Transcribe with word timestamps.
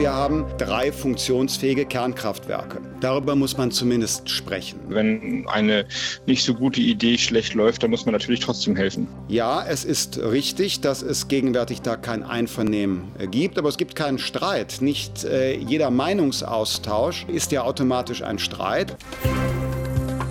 wir 0.00 0.14
haben 0.14 0.46
drei 0.56 0.90
funktionsfähige 0.90 1.84
Kernkraftwerke. 1.84 2.80
Darüber 3.00 3.36
muss 3.36 3.58
man 3.58 3.70
zumindest 3.70 4.30
sprechen. 4.30 4.80
Wenn 4.88 5.46
eine 5.46 5.84
nicht 6.24 6.42
so 6.42 6.54
gute 6.54 6.80
Idee 6.80 7.18
schlecht 7.18 7.52
läuft, 7.52 7.82
dann 7.82 7.90
muss 7.90 8.06
man 8.06 8.14
natürlich 8.14 8.40
trotzdem 8.40 8.76
helfen. 8.76 9.06
Ja, 9.28 9.62
es 9.62 9.84
ist 9.84 10.18
richtig, 10.18 10.80
dass 10.80 11.02
es 11.02 11.28
gegenwärtig 11.28 11.82
da 11.82 11.96
kein 11.96 12.22
Einvernehmen 12.22 13.12
äh, 13.18 13.26
gibt, 13.26 13.58
aber 13.58 13.68
es 13.68 13.76
gibt 13.76 13.94
keinen 13.94 14.18
Streit. 14.18 14.78
Nicht 14.80 15.24
äh, 15.24 15.54
jeder 15.58 15.90
Meinungsaustausch 15.90 17.26
ist 17.28 17.52
ja 17.52 17.62
automatisch 17.62 18.22
ein 18.22 18.38
Streit. 18.38 18.96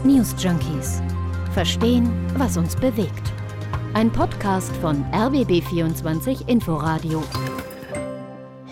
News 0.03 0.33
Junkies. 0.39 0.99
Verstehen, 1.53 2.09
was 2.37 2.57
uns 2.57 2.75
bewegt. 2.75 3.31
Ein 3.93 4.11
Podcast 4.11 4.75
von 4.77 5.05
RBB24 5.11 6.47
Inforadio. 6.47 7.23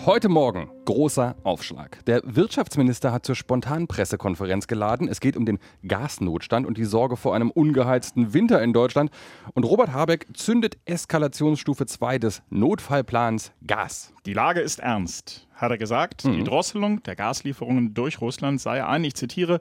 Heute 0.08 0.30
Morgen 0.30 0.70
großer 0.86 1.36
Aufschlag. 1.42 2.02
Der 2.06 2.22
Wirtschaftsminister 2.24 3.12
hat 3.12 3.26
zur 3.26 3.34
spontanen 3.34 3.88
Pressekonferenz 3.88 4.66
geladen. 4.66 5.06
Es 5.06 5.20
geht 5.20 5.36
um 5.36 5.44
den 5.44 5.58
Gasnotstand 5.86 6.66
und 6.66 6.78
die 6.78 6.86
Sorge 6.86 7.18
vor 7.18 7.34
einem 7.34 7.50
ungeheizten 7.50 8.32
Winter 8.32 8.62
in 8.62 8.72
Deutschland. 8.72 9.10
Und 9.52 9.64
Robert 9.64 9.92
Habeck 9.92 10.26
zündet 10.32 10.78
Eskalationsstufe 10.86 11.84
2 11.84 12.20
des 12.20 12.42
Notfallplans 12.48 13.52
Gas. 13.66 14.14
Die 14.24 14.32
Lage 14.32 14.60
ist 14.60 14.80
ernst, 14.80 15.46
hat 15.52 15.72
er 15.72 15.76
gesagt. 15.76 16.24
Mhm. 16.24 16.32
Die 16.32 16.44
Drosselung 16.44 17.02
der 17.02 17.14
Gaslieferungen 17.14 17.92
durch 17.92 18.22
Russland 18.22 18.62
sei 18.62 18.82
ein, 18.82 19.04
ich 19.04 19.14
zitiere, 19.14 19.58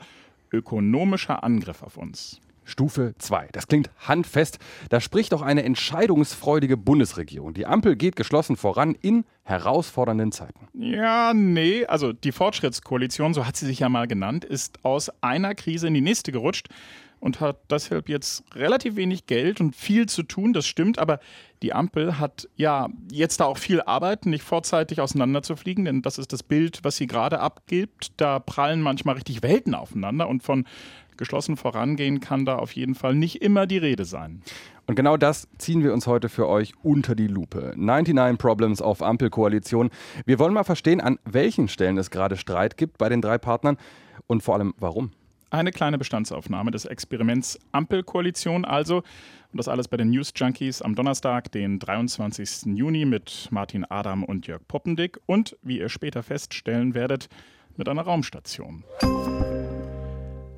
ökonomischer 0.54 1.44
Angriff 1.44 1.84
auf 1.84 1.98
uns. 1.98 2.40
Stufe 2.68 3.16
2. 3.18 3.50
Das 3.54 3.68
klingt 3.68 3.90
handfest. 4.00 4.60
Da 4.90 5.00
spricht 5.00 5.32
doch 5.32 5.42
eine 5.42 5.64
entscheidungsfreudige 5.64 6.78
Bundesregierung. 6.78 7.54
Die 7.54 7.66
Ampel 7.66 7.96
geht 7.96 8.16
geschlossen 8.16 8.58
voran 8.58 8.96
in 9.02 9.26
herausfordernden 9.44 10.32
Zeiten. 10.32 10.68
Ja, 10.74 11.34
nee, 11.34 11.86
also 11.86 12.12
die 12.12 12.34
Fortschrittskoalition, 12.34 13.34
so 13.34 13.48
hat 13.48 13.56
sie 13.56 13.66
sich 13.66 13.80
ja 13.80 13.90
mal 13.90 14.08
genannt, 14.08 14.44
ist 14.44 14.84
aus 14.84 15.10
einer 15.22 15.56
Krise 15.56 15.88
in 15.88 15.94
die 15.94 16.02
nächste 16.02 16.34
gerutscht 16.34 16.68
und 17.20 17.40
hat 17.40 17.58
deshalb 17.72 18.10
jetzt 18.10 18.44
relativ 18.54 18.96
wenig 18.96 19.26
Geld 19.26 19.60
und 19.60 19.76
viel 19.76 20.08
zu 20.08 20.24
tun, 20.24 20.54
das 20.54 20.68
stimmt, 20.68 21.00
aber 21.00 21.20
die 21.64 21.74
Ampel 21.74 22.20
hat 22.20 22.48
ja 22.56 22.90
jetzt 23.12 23.40
da 23.40 23.46
auch 23.46 23.58
viel 23.58 23.82
Arbeit, 23.82 24.26
nicht 24.28 24.44
vorzeitig 24.44 25.02
auseinanderzufliegen, 25.02 25.86
denn 25.86 26.02
das 26.04 26.20
ist 26.20 26.32
das 26.32 26.44
Bild, 26.44 26.80
was 26.84 26.98
sie 26.98 27.08
gerade 27.08 27.40
abgibt. 27.40 28.12
Da 28.18 28.38
prallen 28.38 28.82
manchmal 28.82 29.16
richtig 29.16 29.42
Welten 29.42 29.74
aufeinander 29.74 30.28
und 30.28 30.44
von 30.44 30.66
geschlossen 31.18 31.58
vorangehen 31.58 32.20
kann 32.20 32.46
da 32.46 32.58
auf 32.58 32.74
jeden 32.74 32.96
Fall 32.96 33.16
nicht 33.16 33.42
immer 33.42 33.68
die 33.68 33.78
Rede 33.78 34.06
sein. 34.06 34.42
Und 34.86 34.96
genau 34.96 35.18
das 35.18 35.48
ziehen 35.58 35.84
wir 35.84 35.94
uns 35.94 36.08
heute 36.08 36.30
für 36.30 36.48
euch 36.48 36.74
unter 36.82 37.14
die 37.14 37.28
Lupe. 37.28 37.74
99 37.76 38.38
Problems 38.38 38.82
auf 38.82 39.02
Ampelkoalition. 39.02 39.90
Wir 40.26 40.40
wollen 40.40 40.54
mal 40.54 40.64
verstehen, 40.64 41.02
an 41.02 41.20
welchen 41.26 41.68
Stellen 41.68 41.98
es 41.98 42.10
gerade 42.10 42.38
Streit 42.38 42.78
gibt 42.78 42.98
bei 42.98 43.10
den 43.10 43.22
drei 43.22 43.38
Partnern 43.38 43.78
und 44.28 44.44
vor 44.44 44.56
allem 44.56 44.74
warum. 44.80 45.12
Eine 45.50 45.72
kleine 45.72 45.98
Bestandsaufnahme 45.98 46.72
des 46.72 46.86
Experiments 46.86 47.58
Ampelkoalition 47.72 48.66
also. 48.66 48.98
Und 48.98 49.58
das 49.60 49.68
alles 49.70 49.88
bei 49.88 49.96
den 49.96 50.10
News 50.10 50.34
Junkies 50.36 50.82
am 50.82 50.94
Donnerstag, 50.96 51.52
den 51.52 51.80
23. 51.80 52.76
Juni 52.78 53.06
mit 53.06 53.48
Martin 53.50 53.86
Adam 53.86 54.24
und 54.24 54.48
Jörg 54.48 54.62
Poppendick 54.68 55.20
und, 55.26 55.58
wie 55.62 55.80
ihr 55.80 55.90
später 55.90 56.22
feststellen 56.22 56.94
werdet, 56.94 57.30
mit 57.78 57.88
einer 57.88 58.02
Raumstation. 58.02 58.84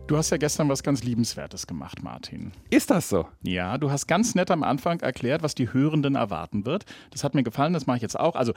Du 0.09 0.17
hast 0.17 0.31
ja 0.31 0.37
gestern 0.37 0.67
was 0.69 0.81
ganz 0.81 1.03
Liebenswertes 1.03 1.67
gemacht, 1.67 2.01
Martin. 2.01 2.51
Ist 2.71 2.89
das 2.89 3.09
so? 3.09 3.27
Ja, 3.43 3.77
du 3.77 3.91
hast 3.91 4.07
ganz 4.07 4.33
nett 4.33 4.49
am 4.49 4.63
Anfang 4.63 5.01
erklärt, 5.01 5.43
was 5.43 5.53
die 5.53 5.71
Hörenden 5.71 6.15
erwarten 6.15 6.65
wird. 6.65 6.85
Das 7.11 7.23
hat 7.23 7.35
mir 7.35 7.43
gefallen, 7.43 7.73
das 7.73 7.85
mache 7.85 7.97
ich 7.97 8.01
jetzt 8.01 8.19
auch. 8.19 8.35
Also, 8.35 8.53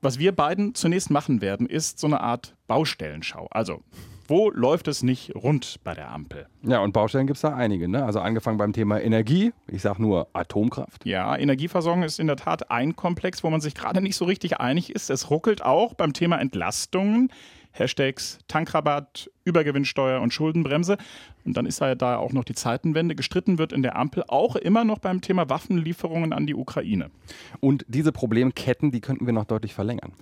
was 0.00 0.18
wir 0.18 0.32
beiden 0.32 0.74
zunächst 0.74 1.08
machen 1.08 1.40
werden, 1.40 1.68
ist 1.68 2.00
so 2.00 2.08
eine 2.08 2.20
Art 2.20 2.56
Baustellenschau. 2.66 3.46
Also, 3.52 3.84
wo 4.26 4.50
läuft 4.50 4.88
es 4.88 5.04
nicht 5.04 5.36
rund 5.36 5.78
bei 5.84 5.94
der 5.94 6.10
Ampel? 6.10 6.48
Ja, 6.62 6.80
und 6.80 6.92
Baustellen 6.92 7.28
gibt 7.28 7.36
es 7.36 7.42
da 7.42 7.54
einige. 7.54 7.86
Ne? 7.86 8.04
Also 8.04 8.18
angefangen 8.18 8.58
beim 8.58 8.72
Thema 8.72 9.00
Energie, 9.00 9.52
ich 9.68 9.82
sage 9.82 10.02
nur 10.02 10.26
Atomkraft. 10.32 11.06
Ja, 11.06 11.36
Energieversorgung 11.36 12.02
ist 12.02 12.18
in 12.18 12.26
der 12.26 12.36
Tat 12.36 12.72
ein 12.72 12.96
Komplex, 12.96 13.44
wo 13.44 13.50
man 13.50 13.60
sich 13.60 13.76
gerade 13.76 14.00
nicht 14.00 14.16
so 14.16 14.24
richtig 14.24 14.58
einig 14.58 14.90
ist. 14.90 15.10
Es 15.10 15.30
ruckelt 15.30 15.64
auch 15.64 15.94
beim 15.94 16.12
Thema 16.12 16.40
Entlastungen. 16.40 17.30
Hashtags 17.72 18.38
Tankrabatt, 18.48 19.30
Übergewinnsteuer 19.44 20.20
und 20.20 20.32
Schuldenbremse. 20.32 20.98
Und 21.44 21.56
dann 21.56 21.66
ist 21.66 21.80
ja 21.80 21.94
da 21.94 22.16
auch 22.16 22.32
noch 22.32 22.44
die 22.44 22.54
Zeitenwende. 22.54 23.14
Gestritten 23.14 23.58
wird 23.58 23.72
in 23.72 23.82
der 23.82 23.96
Ampel 23.96 24.24
auch 24.28 24.56
immer 24.56 24.84
noch 24.84 24.98
beim 24.98 25.20
Thema 25.20 25.48
Waffenlieferungen 25.48 26.32
an 26.32 26.46
die 26.46 26.54
Ukraine. 26.54 27.10
Und 27.60 27.84
diese 27.88 28.12
Problemketten, 28.12 28.90
die 28.90 29.00
könnten 29.00 29.26
wir 29.26 29.32
noch 29.32 29.44
deutlich 29.44 29.74
verlängern. 29.74 30.12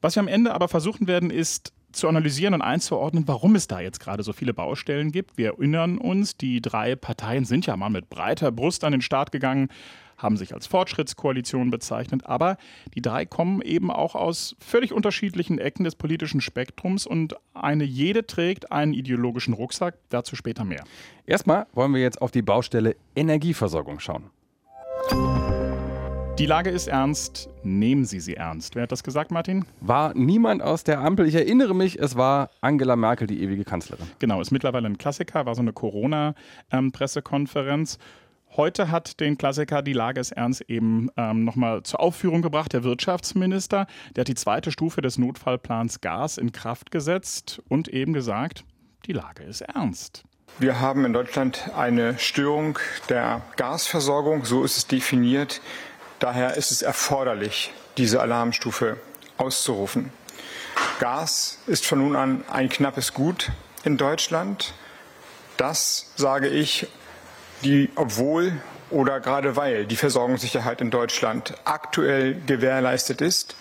Was 0.00 0.16
wir 0.16 0.20
am 0.20 0.28
Ende 0.28 0.54
aber 0.54 0.68
versuchen 0.68 1.06
werden, 1.06 1.30
ist 1.30 1.72
zu 1.92 2.08
analysieren 2.08 2.54
und 2.54 2.62
einzuordnen, 2.62 3.26
warum 3.26 3.56
es 3.56 3.66
da 3.66 3.80
jetzt 3.80 4.00
gerade 4.00 4.22
so 4.22 4.32
viele 4.32 4.54
Baustellen 4.54 5.12
gibt. 5.12 5.38
Wir 5.38 5.54
erinnern 5.54 5.98
uns, 5.98 6.36
die 6.36 6.60
drei 6.60 6.94
Parteien 6.94 7.44
sind 7.44 7.66
ja 7.66 7.76
mal 7.76 7.88
mit 7.88 8.10
breiter 8.10 8.52
Brust 8.52 8.84
an 8.84 8.92
den 8.92 9.00
Start 9.00 9.32
gegangen, 9.32 9.68
haben 10.16 10.36
sich 10.36 10.54
als 10.54 10.66
Fortschrittskoalition 10.66 11.70
bezeichnet, 11.70 12.26
aber 12.26 12.56
die 12.94 13.02
drei 13.02 13.26
kommen 13.26 13.62
eben 13.62 13.90
auch 13.90 14.14
aus 14.14 14.56
völlig 14.58 14.92
unterschiedlichen 14.92 15.58
Ecken 15.58 15.84
des 15.84 15.96
politischen 15.96 16.40
Spektrums 16.40 17.06
und 17.06 17.36
eine 17.54 17.84
jede 17.84 18.26
trägt 18.26 18.72
einen 18.72 18.94
ideologischen 18.94 19.54
Rucksack, 19.54 19.96
dazu 20.08 20.36
später 20.36 20.64
mehr. 20.64 20.84
Erstmal 21.26 21.66
wollen 21.72 21.94
wir 21.94 22.00
jetzt 22.00 22.22
auf 22.22 22.30
die 22.30 22.42
Baustelle 22.42 22.96
Energieversorgung 23.14 24.00
schauen. 24.00 24.30
Die 26.38 26.44
Lage 26.44 26.68
ist 26.68 26.86
ernst, 26.86 27.48
nehmen 27.62 28.04
Sie 28.04 28.20
sie 28.20 28.34
ernst. 28.34 28.74
Wer 28.74 28.82
hat 28.82 28.92
das 28.92 29.02
gesagt, 29.02 29.30
Martin? 29.30 29.64
War 29.80 30.12
niemand 30.14 30.60
aus 30.60 30.84
der 30.84 31.00
Ampel. 31.00 31.26
Ich 31.26 31.34
erinnere 31.34 31.74
mich, 31.74 31.98
es 31.98 32.14
war 32.14 32.50
Angela 32.60 32.94
Merkel, 32.94 33.26
die 33.26 33.42
ewige 33.42 33.64
Kanzlerin. 33.64 34.04
Genau, 34.18 34.42
ist 34.42 34.50
mittlerweile 34.50 34.86
ein 34.86 34.98
Klassiker, 34.98 35.46
war 35.46 35.54
so 35.54 35.62
eine 35.62 35.72
Corona-Pressekonferenz. 35.72 37.94
Ähm, 37.94 38.00
Heute 38.56 38.90
hat 38.90 39.20
den 39.20 39.36
Klassiker 39.36 39.82
Die 39.82 39.92
Lage 39.92 40.18
ist 40.18 40.32
ernst 40.32 40.62
eben 40.62 41.10
ähm, 41.18 41.44
nochmal 41.44 41.82
zur 41.82 42.00
Aufführung 42.00 42.40
gebracht. 42.40 42.72
Der 42.72 42.84
Wirtschaftsminister, 42.84 43.86
der 44.14 44.22
hat 44.22 44.28
die 44.28 44.34
zweite 44.34 44.72
Stufe 44.72 45.02
des 45.02 45.18
Notfallplans 45.18 46.00
Gas 46.00 46.38
in 46.38 46.52
Kraft 46.52 46.90
gesetzt 46.90 47.60
und 47.68 47.88
eben 47.88 48.14
gesagt, 48.14 48.64
die 49.04 49.12
Lage 49.12 49.42
ist 49.42 49.60
ernst. 49.60 50.24
Wir 50.58 50.80
haben 50.80 51.04
in 51.04 51.12
Deutschland 51.12 51.70
eine 51.76 52.18
Störung 52.18 52.78
der 53.10 53.42
Gasversorgung, 53.56 54.46
so 54.46 54.64
ist 54.64 54.78
es 54.78 54.86
definiert. 54.86 55.60
Daher 56.18 56.56
ist 56.56 56.70
es 56.70 56.80
erforderlich, 56.80 57.74
diese 57.98 58.22
Alarmstufe 58.22 58.96
auszurufen. 59.36 60.10
Gas 60.98 61.58
ist 61.66 61.84
von 61.84 61.98
nun 61.98 62.16
an 62.16 62.42
ein 62.50 62.70
knappes 62.70 63.12
Gut 63.12 63.52
in 63.84 63.98
Deutschland. 63.98 64.72
Das 65.58 66.12
sage 66.16 66.48
ich 66.48 66.86
die, 67.62 67.90
obwohl 67.94 68.52
oder 68.90 69.20
gerade 69.20 69.56
weil 69.56 69.86
die 69.86 69.96
Versorgungssicherheit 69.96 70.80
in 70.80 70.90
Deutschland 70.90 71.54
aktuell 71.64 72.34
gewährleistet 72.46 73.20
ist. 73.20 73.56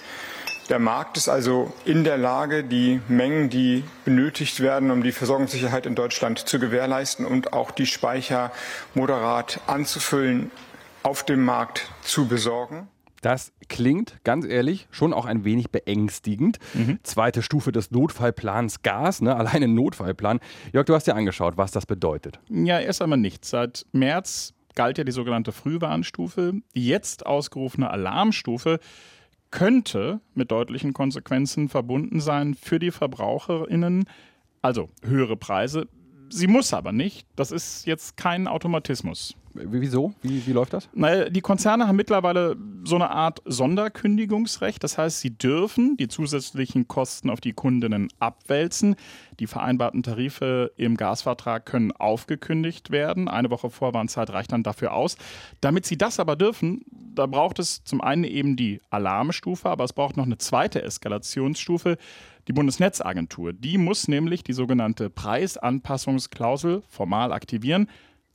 Der 0.69 0.79
Markt 0.79 1.17
ist 1.17 1.29
also 1.29 1.73
in 1.85 2.03
der 2.03 2.17
Lage, 2.17 2.63
die 2.63 3.00
Mengen, 3.07 3.50
die 3.50 3.84
benötigt 4.03 4.61
werden, 4.61 4.89
um 4.89 5.03
die 5.03 5.11
Versorgungssicherheit 5.11 5.85
in 5.85 5.94
Deutschland 5.94 6.39
zu 6.39 6.59
gewährleisten 6.59 7.25
und 7.25 7.53
auch 7.53 7.69
die 7.69 7.85
Speicher 7.85 8.51
moderat 8.95 9.59
anzufüllen, 9.67 10.51
auf 11.03 11.23
dem 11.23 11.45
Markt 11.45 11.88
zu 12.01 12.28
besorgen. 12.28 12.88
Das 13.22 13.51
klingt, 13.68 14.18
ganz 14.24 14.46
ehrlich, 14.46 14.88
schon 14.92 15.14
auch 15.14 15.26
ein 15.26 15.44
wenig 15.44 15.72
beängstigend. 15.72 16.59
Mhm. 16.74 17.00
Zweite 17.03 17.42
Stufe 17.42 17.72
des 17.72 17.92
Notfallplans 17.92 18.81
Gas, 18.81 19.22
ne? 19.22 19.36
alleine 19.38 19.68
Notfallplan. 19.68 20.40
Jörg, 20.74 20.86
du 20.86 20.94
hast 20.94 21.08
dir 21.08 21.16
angeschaut, 21.16 21.58
was 21.58 21.72
das 21.72 21.86
bedeutet. 21.86 22.40
Ja, 22.50 22.80
erst 22.80 23.02
einmal 23.02 23.20
nichts. 23.20 23.50
Seit 23.50 23.86
März 23.92 24.53
galt 24.76 24.98
ja 24.98 25.03
die 25.03 25.12
sogenannte 25.12 25.52
Frühwarnstufe. 25.52 26.53
Die 26.76 26.88
jetzt 26.88 27.26
ausgerufene 27.26 27.90
Alarmstufe 27.90 28.80
könnte 29.52 30.20
mit 30.34 30.52
deutlichen 30.52 30.94
Konsequenzen 30.94 31.70
verbunden 31.70 32.20
sein 32.20 32.56
für 32.56 32.79
die 32.79 32.91
VerbraucherInnen. 32.91 34.06
Also 34.61 34.90
höhere 35.03 35.38
Preise. 35.38 35.88
Sie 36.29 36.47
muss 36.47 36.73
aber 36.73 36.91
nicht. 36.91 37.28
Das 37.35 37.52
ist 37.52 37.85
jetzt 37.85 38.18
kein 38.18 38.47
Automatismus. 38.47 39.35
Wieso? 39.55 40.13
Wie, 40.22 40.46
wie 40.46 40.52
läuft 40.52 40.73
das? 40.73 40.90
Naja, 40.93 41.29
die 41.29 41.41
Konzerne 41.41 41.87
haben 41.87 41.96
mittlerweile 41.96 42.57
so 42.84 42.96
eine 42.96 43.09
Art 43.09 43.41
Sonderkündigungsrecht. 43.46 44.84
Das 44.84 44.97
heißt, 44.97 45.22
sie 45.22 45.37
dürfen 45.37 45.96
die 45.97 46.07
zusätzlichen 46.09 46.87
Kosten 46.87 47.29
auf 47.29 47.40
die 47.40 47.53
Kundinnen 47.53 48.09
abwälzen. 48.19 48.96
Die 49.40 49.47
vereinbarten 49.47 50.03
Tarife 50.03 50.72
im 50.75 50.97
Gasvertrag 50.97 51.66
können 51.66 51.91
aufgekündigt 51.93 52.91
werden. 52.91 53.28
Eine 53.28 53.49
Woche 53.49 53.69
Vorwarnzeit 53.69 54.29
reicht 54.29 54.52
dann 54.52 54.63
dafür 54.63 54.93
aus. 54.93 55.17
Damit 55.61 55.85
sie 55.85 55.97
das 55.97 56.19
aber 56.19 56.35
dürfen, 56.35 56.84
da 56.91 57.25
braucht 57.25 57.59
es 57.59 57.84
zum 57.84 58.01
einen 58.01 58.25
eben 58.25 58.58
die 58.58 58.81
Alarmstufe, 58.90 59.69
aber 59.69 59.85
es 59.85 59.93
braucht 59.93 60.17
noch 60.17 60.25
eine 60.25 60.37
zweite 60.37 60.81
Eskalationsstufe. 60.81 61.97
Die 62.47 62.53
Bundesnetzagentur, 62.53 63.53
die 63.53 63.78
muss 63.78 64.08
nämlich 64.08 64.43
die 64.43 64.53
sogenannte 64.53 65.09
Preisanpassungsklausel 65.09 66.84
formal 66.87 67.31
aktivieren. 67.31 67.90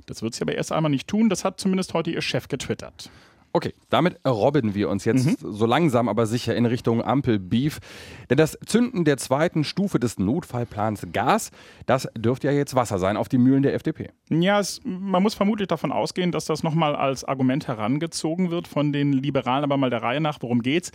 Das 0.07 0.23
wird 0.23 0.35
sie 0.35 0.43
aber 0.43 0.55
erst 0.55 0.73
einmal 0.73 0.91
nicht 0.91 1.09
tun. 1.09 1.29
Das 1.29 1.45
hat 1.45 1.61
zumindest 1.61 1.95
heute 1.95 2.11
ihr 2.11 2.23
Chef 2.23 2.49
getwittert. 2.49 3.11
Okay, 3.53 3.75
damit 3.89 4.21
robben 4.25 4.75
wir 4.75 4.89
uns 4.89 5.05
jetzt 5.05 5.43
mhm. 5.43 5.53
so 5.53 5.67
langsam 5.67 6.09
aber 6.09 6.27
sicher 6.27 6.55
in 6.55 6.67
Richtung 6.67 7.03
Ampel-Beef. 7.03 7.81
Denn 8.29 8.39
das 8.39 8.57
Zünden 8.65 9.05
der 9.05 9.17
zweiten 9.17 9.65
Stufe 9.65 9.99
des 9.99 10.19
Notfallplans 10.19 11.09
Gas, 11.13 11.51
das 11.87 12.09
dürfte 12.17 12.47
ja 12.47 12.53
jetzt 12.53 12.77
Wasser 12.77 13.01
sein 13.01 13.17
auf 13.17 13.29
die 13.29 13.39
Mühlen 13.39 13.65
der 13.65 13.75
FDP. 13.75 14.11
Ja, 14.29 14.61
es, 14.61 14.81
man 14.85 15.23
muss 15.23 15.35
vermutlich 15.35 15.67
davon 15.67 15.91
ausgehen, 15.91 16.31
dass 16.31 16.45
das 16.45 16.63
nochmal 16.63 16.95
als 16.95 17.25
Argument 17.25 17.67
herangezogen 17.67 18.53
wird 18.53 18.69
von 18.69 18.93
den 18.93 19.13
Liberalen, 19.13 19.65
aber 19.65 19.77
mal 19.77 19.91
der 19.91 20.03
Reihe 20.03 20.21
nach, 20.21 20.39
worum 20.41 20.63
geht's? 20.63 20.93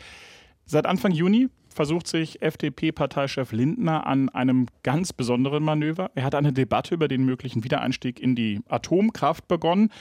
Seit 0.68 0.88
Anfang 0.88 1.12
Juni 1.12 1.50
versucht 1.70 2.08
sich 2.08 2.42
FDP-Parteichef 2.42 3.52
Lindner 3.52 4.08
an 4.08 4.30
einem 4.30 4.66
ganz 4.82 5.14
besonderen 5.14 5.64
Manöver. 5.64 6.10
Er 6.16 6.24
hat 6.24 6.34
eine 6.34 6.54
Debatte 6.54 6.96
über 6.96 7.08
den 7.08 7.24
möglichen 7.24 7.64
Wiedereinstieg 7.64 8.20
in 8.20 8.36
die 8.36 8.62
Atomkraft 8.68 9.48
begonnen. 9.48 9.92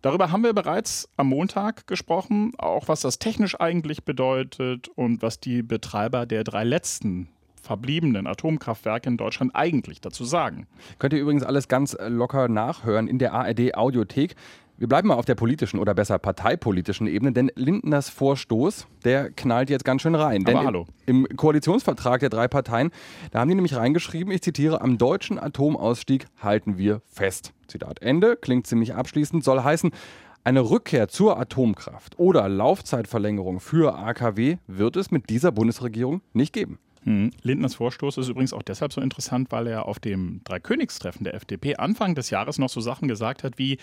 Darüber 0.00 0.30
haben 0.30 0.44
wir 0.44 0.52
bereits 0.52 1.08
am 1.16 1.28
Montag 1.28 1.86
gesprochen, 1.86 2.52
auch 2.58 2.86
was 2.86 3.00
das 3.00 3.18
technisch 3.18 3.58
eigentlich 3.58 4.04
bedeutet 4.04 4.88
und 4.88 5.22
was 5.22 5.40
die 5.40 5.62
Betreiber 5.62 6.26
der 6.26 6.44
drei 6.44 6.64
letzten 6.64 7.28
verbliebenen 7.60 8.26
Atomkraftwerke 8.26 9.08
in 9.08 9.16
Deutschland 9.16 9.54
eigentlich 9.54 10.00
dazu 10.00 10.24
sagen. 10.24 10.66
Könnt 10.98 11.14
ihr 11.14 11.20
übrigens 11.20 11.44
alles 11.44 11.68
ganz 11.68 11.96
locker 12.00 12.48
nachhören 12.48 13.08
in 13.08 13.18
der 13.18 13.32
ARD 13.32 13.74
Audiothek. 13.74 14.34
Wir 14.82 14.88
bleiben 14.88 15.06
mal 15.06 15.14
auf 15.14 15.26
der 15.26 15.36
politischen 15.36 15.78
oder 15.78 15.94
besser 15.94 16.18
parteipolitischen 16.18 17.06
Ebene, 17.06 17.30
denn 17.30 17.52
Lindners 17.54 18.10
Vorstoß, 18.10 18.88
der 19.04 19.30
knallt 19.30 19.70
jetzt 19.70 19.84
ganz 19.84 20.02
schön 20.02 20.16
rein. 20.16 20.44
Aber 20.44 20.64
hallo. 20.64 20.86
Im, 21.06 21.24
Im 21.24 21.36
Koalitionsvertrag 21.36 22.18
der 22.18 22.30
drei 22.30 22.48
Parteien, 22.48 22.90
da 23.30 23.38
haben 23.38 23.48
die 23.48 23.54
nämlich 23.54 23.76
reingeschrieben, 23.76 24.32
ich 24.32 24.42
zitiere, 24.42 24.80
am 24.80 24.98
deutschen 24.98 25.38
Atomausstieg 25.38 26.26
halten 26.40 26.78
wir 26.78 27.00
fest. 27.06 27.52
Zitat 27.68 28.02
Ende, 28.02 28.34
klingt 28.34 28.66
ziemlich 28.66 28.96
abschließend, 28.96 29.44
soll 29.44 29.62
heißen, 29.62 29.92
eine 30.42 30.68
Rückkehr 30.68 31.06
zur 31.06 31.38
Atomkraft 31.38 32.18
oder 32.18 32.48
Laufzeitverlängerung 32.48 33.60
für 33.60 33.96
AKW 33.96 34.56
wird 34.66 34.96
es 34.96 35.12
mit 35.12 35.30
dieser 35.30 35.52
Bundesregierung 35.52 36.22
nicht 36.32 36.52
geben. 36.52 36.80
Hm. 37.04 37.30
Lindners 37.42 37.74
Vorstoß 37.74 38.18
ist 38.18 38.28
übrigens 38.28 38.52
auch 38.52 38.62
deshalb 38.62 38.92
so 38.92 39.00
interessant, 39.00 39.50
weil 39.50 39.66
er 39.66 39.86
auf 39.86 39.98
dem 39.98 40.40
Dreikönigstreffen 40.44 41.24
der 41.24 41.34
FDP 41.34 41.76
Anfang 41.76 42.14
des 42.14 42.30
Jahres 42.30 42.58
noch 42.58 42.68
so 42.68 42.80
Sachen 42.80 43.08
gesagt 43.08 43.42
hat 43.42 43.58
wie, 43.58 43.78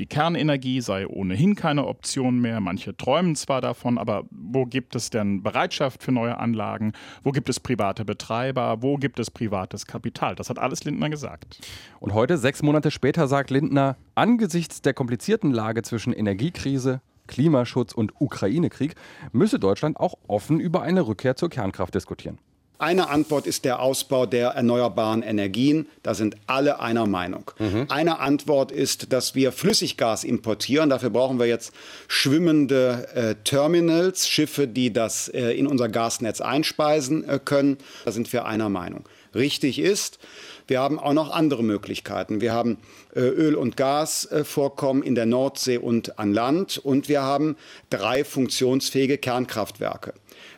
die 0.00 0.06
Kernenergie 0.06 0.80
sei 0.80 1.06
ohnehin 1.06 1.54
keine 1.54 1.86
Option 1.86 2.40
mehr. 2.40 2.60
Manche 2.60 2.96
träumen 2.96 3.36
zwar 3.36 3.60
davon, 3.60 3.96
aber 3.96 4.24
wo 4.30 4.66
gibt 4.66 4.96
es 4.96 5.10
denn 5.10 5.44
Bereitschaft 5.44 6.02
für 6.02 6.10
neue 6.10 6.36
Anlagen? 6.38 6.92
Wo 7.22 7.30
gibt 7.30 7.48
es 7.48 7.60
private 7.60 8.04
Betreiber? 8.04 8.82
Wo 8.82 8.96
gibt 8.96 9.20
es 9.20 9.30
privates 9.30 9.86
Kapital? 9.86 10.34
Das 10.34 10.50
hat 10.50 10.58
alles 10.58 10.82
Lindner 10.82 11.10
gesagt. 11.10 11.60
Und 12.00 12.12
heute, 12.12 12.38
sechs 12.38 12.62
Monate 12.62 12.90
später, 12.90 13.28
sagt 13.28 13.50
Lindner, 13.50 13.96
angesichts 14.16 14.82
der 14.82 14.94
komplizierten 14.94 15.52
Lage 15.52 15.82
zwischen 15.82 16.12
Energiekrise, 16.12 17.00
Klimaschutz 17.28 17.92
und 17.92 18.12
Ukraine-Krieg 18.20 18.96
müsse 19.32 19.58
Deutschland 19.58 19.98
auch 19.98 20.14
offen 20.26 20.60
über 20.60 20.82
eine 20.82 21.06
Rückkehr 21.06 21.36
zur 21.36 21.50
Kernkraft 21.50 21.94
diskutieren. 21.94 22.38
Eine 22.78 23.08
Antwort 23.08 23.46
ist 23.46 23.64
der 23.64 23.80
Ausbau 23.80 24.26
der 24.26 24.48
erneuerbaren 24.48 25.22
Energien. 25.22 25.86
Da 26.02 26.14
sind 26.14 26.36
alle 26.46 26.80
einer 26.80 27.06
Meinung. 27.06 27.50
Mhm. 27.58 27.86
Eine 27.88 28.18
Antwort 28.18 28.72
ist, 28.72 29.12
dass 29.12 29.34
wir 29.36 29.52
Flüssiggas 29.52 30.24
importieren. 30.24 30.90
Dafür 30.90 31.10
brauchen 31.10 31.38
wir 31.38 31.46
jetzt 31.46 31.72
schwimmende 32.08 33.08
äh, 33.14 33.34
Terminals, 33.44 34.28
Schiffe, 34.28 34.66
die 34.66 34.92
das 34.92 35.28
äh, 35.28 35.52
in 35.52 35.66
unser 35.68 35.88
Gasnetz 35.88 36.40
einspeisen 36.40 37.28
äh, 37.28 37.38
können. 37.42 37.78
Da 38.04 38.10
sind 38.12 38.32
wir 38.32 38.44
einer 38.44 38.68
Meinung. 38.68 39.04
Richtig 39.34 39.78
ist, 39.78 40.18
wir 40.66 40.80
haben 40.80 40.98
auch 40.98 41.12
noch 41.12 41.30
andere 41.30 41.62
Möglichkeiten. 41.62 42.40
Wir 42.40 42.52
haben 42.52 42.78
äh, 43.14 43.20
Öl- 43.20 43.56
und 43.56 43.76
Gasvorkommen 43.76 45.02
in 45.02 45.14
der 45.14 45.26
Nordsee 45.26 45.78
und 45.78 46.18
an 46.18 46.32
Land 46.32 46.78
und 46.78 47.08
wir 47.08 47.22
haben 47.22 47.56
drei 47.90 48.24
funktionsfähige 48.24 49.18
Kernkraftwerke. 49.18 50.14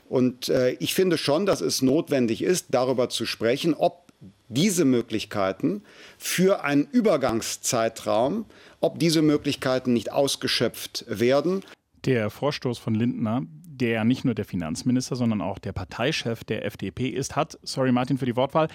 Und 0.09 0.49
äh, 0.49 0.73
ich 0.73 0.95
finde 0.95 1.19
schon, 1.19 1.47
dass 1.47 1.61
es 1.61 1.83
notwendig 1.83 2.43
ist, 2.43 2.67
darüber 2.71 3.09
zu 3.09 3.27
sprechen, 3.27 3.75
ob 3.75 4.07
diese 4.49 4.85
Möglichkeiten 4.85 5.83
für 6.19 6.63
einen 6.65 6.87
Übergangszeitraum, 6.91 8.47
ob 8.81 8.99
diese 8.99 9.23
Möglichkeiten 9.23 9.93
nicht 9.93 10.13
ausgeschöpft 10.13 11.05
werden. 11.09 11.65
Der 12.05 12.31
Vorstoß 12.31 12.79
von 12.79 12.95
Lindner, 12.95 13.43
der 13.67 14.05
nicht 14.05 14.25
nur 14.25 14.35
der 14.35 14.45
Finanzminister, 14.45 15.17
sondern 15.17 15.41
auch 15.41 15.59
der 15.59 15.73
Parteichef 15.73 16.45
der 16.45 16.65
FDP 16.65 17.09
ist, 17.09 17.37
hat, 17.37 17.59
sorry 17.63 17.93
Martin 17.93 18.19
für 18.19 18.27
die 18.27 18.37
Wortwahl, 18.37 18.69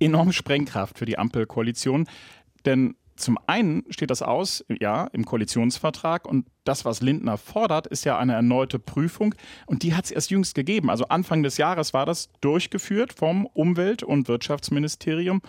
enorme 0.00 0.32
Sprengkraft 0.32 0.98
für 0.98 1.06
die 1.06 1.18
Ampelkoalition. 1.18 2.08
Denn 2.64 2.96
zum 3.18 3.38
einen 3.46 3.84
steht 3.90 4.10
das 4.10 4.22
aus, 4.22 4.64
ja, 4.80 5.08
im 5.12 5.24
Koalitionsvertrag 5.24 6.26
und 6.26 6.46
das, 6.64 6.84
was 6.84 7.00
Lindner 7.00 7.38
fordert, 7.38 7.86
ist 7.86 8.04
ja 8.04 8.18
eine 8.18 8.34
erneute 8.34 8.78
Prüfung 8.78 9.34
und 9.66 9.82
die 9.82 9.94
hat 9.94 10.06
es 10.06 10.10
erst 10.10 10.30
jüngst 10.30 10.54
gegeben. 10.54 10.90
Also 10.90 11.06
Anfang 11.06 11.42
des 11.42 11.56
Jahres 11.56 11.94
war 11.94 12.06
das 12.06 12.28
durchgeführt 12.40 13.12
vom 13.12 13.46
Umwelt- 13.46 14.02
und 14.02 14.28
Wirtschaftsministerium 14.28 15.40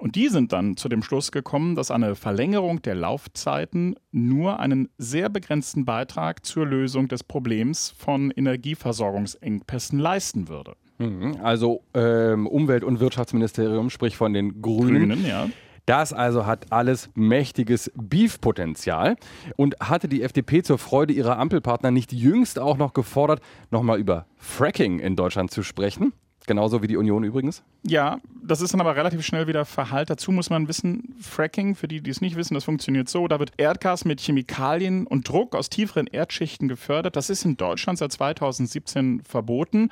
und 0.00 0.16
die 0.16 0.28
sind 0.28 0.52
dann 0.52 0.78
zu 0.78 0.88
dem 0.88 1.02
Schluss 1.02 1.30
gekommen, 1.30 1.74
dass 1.74 1.90
eine 1.90 2.14
Verlängerung 2.14 2.80
der 2.80 2.94
Laufzeiten 2.94 3.96
nur 4.12 4.58
einen 4.58 4.88
sehr 4.96 5.28
begrenzten 5.28 5.84
Beitrag 5.84 6.46
zur 6.46 6.64
Lösung 6.64 7.08
des 7.08 7.22
Problems 7.22 7.92
von 7.98 8.30
Energieversorgungsengpässen 8.30 9.98
leisten 9.98 10.48
würde. 10.48 10.74
Mhm. 10.96 11.36
Also 11.42 11.82
ähm, 11.92 12.46
Umwelt- 12.46 12.82
und 12.82 13.00
Wirtschaftsministerium, 13.00 13.90
sprich 13.90 14.16
von 14.16 14.32
den 14.32 14.62
Grünen. 14.62 15.10
Grünen 15.10 15.26
ja. 15.26 15.50
Das 15.90 16.12
also 16.12 16.46
hat 16.46 16.70
alles 16.70 17.10
mächtiges 17.16 17.90
Beef-Potenzial. 17.96 19.16
Und 19.56 19.74
hatte 19.80 20.06
die 20.06 20.22
FDP 20.22 20.62
zur 20.62 20.78
Freude 20.78 21.12
ihrer 21.12 21.36
Ampelpartner 21.36 21.90
nicht 21.90 22.12
jüngst 22.12 22.60
auch 22.60 22.76
noch 22.76 22.92
gefordert, 22.92 23.40
nochmal 23.72 23.98
über 23.98 24.26
Fracking 24.36 25.00
in 25.00 25.16
Deutschland 25.16 25.50
zu 25.50 25.64
sprechen? 25.64 26.12
Genauso 26.46 26.80
wie 26.80 26.86
die 26.86 26.96
Union 26.96 27.24
übrigens? 27.24 27.64
Ja, 27.82 28.20
das 28.40 28.60
ist 28.60 28.72
dann 28.72 28.80
aber 28.80 28.94
relativ 28.94 29.24
schnell 29.24 29.48
wieder 29.48 29.64
Verhalt. 29.64 30.10
Dazu 30.10 30.30
muss 30.30 30.48
man 30.48 30.68
wissen, 30.68 31.16
Fracking, 31.20 31.74
für 31.74 31.88
die, 31.88 32.00
die 32.00 32.10
es 32.10 32.20
nicht 32.20 32.36
wissen, 32.36 32.54
das 32.54 32.64
funktioniert 32.64 33.08
so. 33.08 33.26
Da 33.26 33.40
wird 33.40 33.52
Erdgas 33.56 34.04
mit 34.04 34.20
Chemikalien 34.20 35.08
und 35.08 35.28
Druck 35.28 35.56
aus 35.56 35.70
tieferen 35.70 36.06
Erdschichten 36.06 36.68
gefördert. 36.68 37.16
Das 37.16 37.30
ist 37.30 37.44
in 37.44 37.56
Deutschland 37.56 37.98
seit 37.98 38.12
2017 38.12 39.22
verboten. 39.22 39.90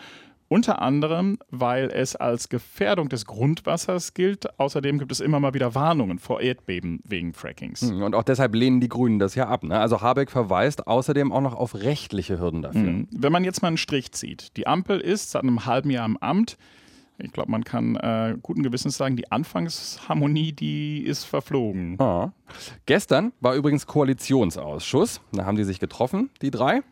Unter 0.48 0.80
anderem, 0.80 1.38
weil 1.50 1.90
es 1.90 2.16
als 2.16 2.48
Gefährdung 2.48 3.10
des 3.10 3.26
Grundwassers 3.26 4.14
gilt. 4.14 4.58
Außerdem 4.58 4.98
gibt 4.98 5.12
es 5.12 5.20
immer 5.20 5.40
mal 5.40 5.52
wieder 5.52 5.74
Warnungen 5.74 6.18
vor 6.18 6.40
Erdbeben 6.40 7.00
wegen 7.04 7.34
Frackings. 7.34 7.82
Hm, 7.82 8.02
und 8.02 8.14
auch 8.14 8.22
deshalb 8.22 8.54
lehnen 8.54 8.80
die 8.80 8.88
Grünen 8.88 9.18
das 9.18 9.34
ja 9.34 9.46
ab. 9.46 9.62
Ne? 9.62 9.78
Also 9.78 10.00
Habeck 10.00 10.30
verweist 10.30 10.86
außerdem 10.86 11.32
auch 11.32 11.42
noch 11.42 11.54
auf 11.54 11.74
rechtliche 11.74 12.40
Hürden 12.40 12.62
dafür. 12.62 12.80
Mhm. 12.80 13.08
Wenn 13.10 13.32
man 13.32 13.44
jetzt 13.44 13.60
mal 13.60 13.68
einen 13.68 13.76
Strich 13.76 14.12
zieht. 14.12 14.56
Die 14.56 14.66
Ampel 14.66 15.00
ist 15.00 15.32
seit 15.32 15.42
einem 15.42 15.66
halben 15.66 15.90
Jahr 15.90 16.06
im 16.06 16.16
Amt. 16.16 16.56
Ich 17.20 17.32
glaube, 17.32 17.50
man 17.50 17.64
kann 17.64 17.96
äh, 17.96 18.36
guten 18.40 18.62
Gewissens 18.62 18.96
sagen, 18.96 19.16
die 19.16 19.32
Anfangsharmonie, 19.32 20.52
die 20.52 21.00
ist 21.00 21.24
verflogen. 21.24 22.00
Ah. 22.00 22.32
Gestern 22.86 23.32
war 23.40 23.54
übrigens 23.54 23.86
Koalitionsausschuss. 23.86 25.20
Da 25.32 25.44
haben 25.44 25.56
die 25.56 25.64
sich 25.64 25.80
getroffen, 25.80 26.30
die 26.42 26.52
drei. 26.52 26.82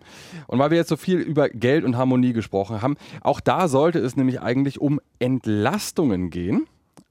Und 0.48 0.58
weil 0.58 0.70
wir 0.70 0.78
jetzt 0.78 0.88
so 0.88 0.96
viel 0.96 1.18
über 1.18 1.48
Geld 1.48 1.84
und 1.84 1.96
Harmonie 1.96 2.32
gesprochen 2.32 2.82
haben, 2.82 2.96
auch 3.20 3.38
da 3.38 3.68
sollte 3.68 4.00
es 4.00 4.16
nämlich 4.16 4.40
eigentlich 4.40 4.80
um 4.80 5.00
Entlastungen 5.20 6.30
gehen 6.30 6.66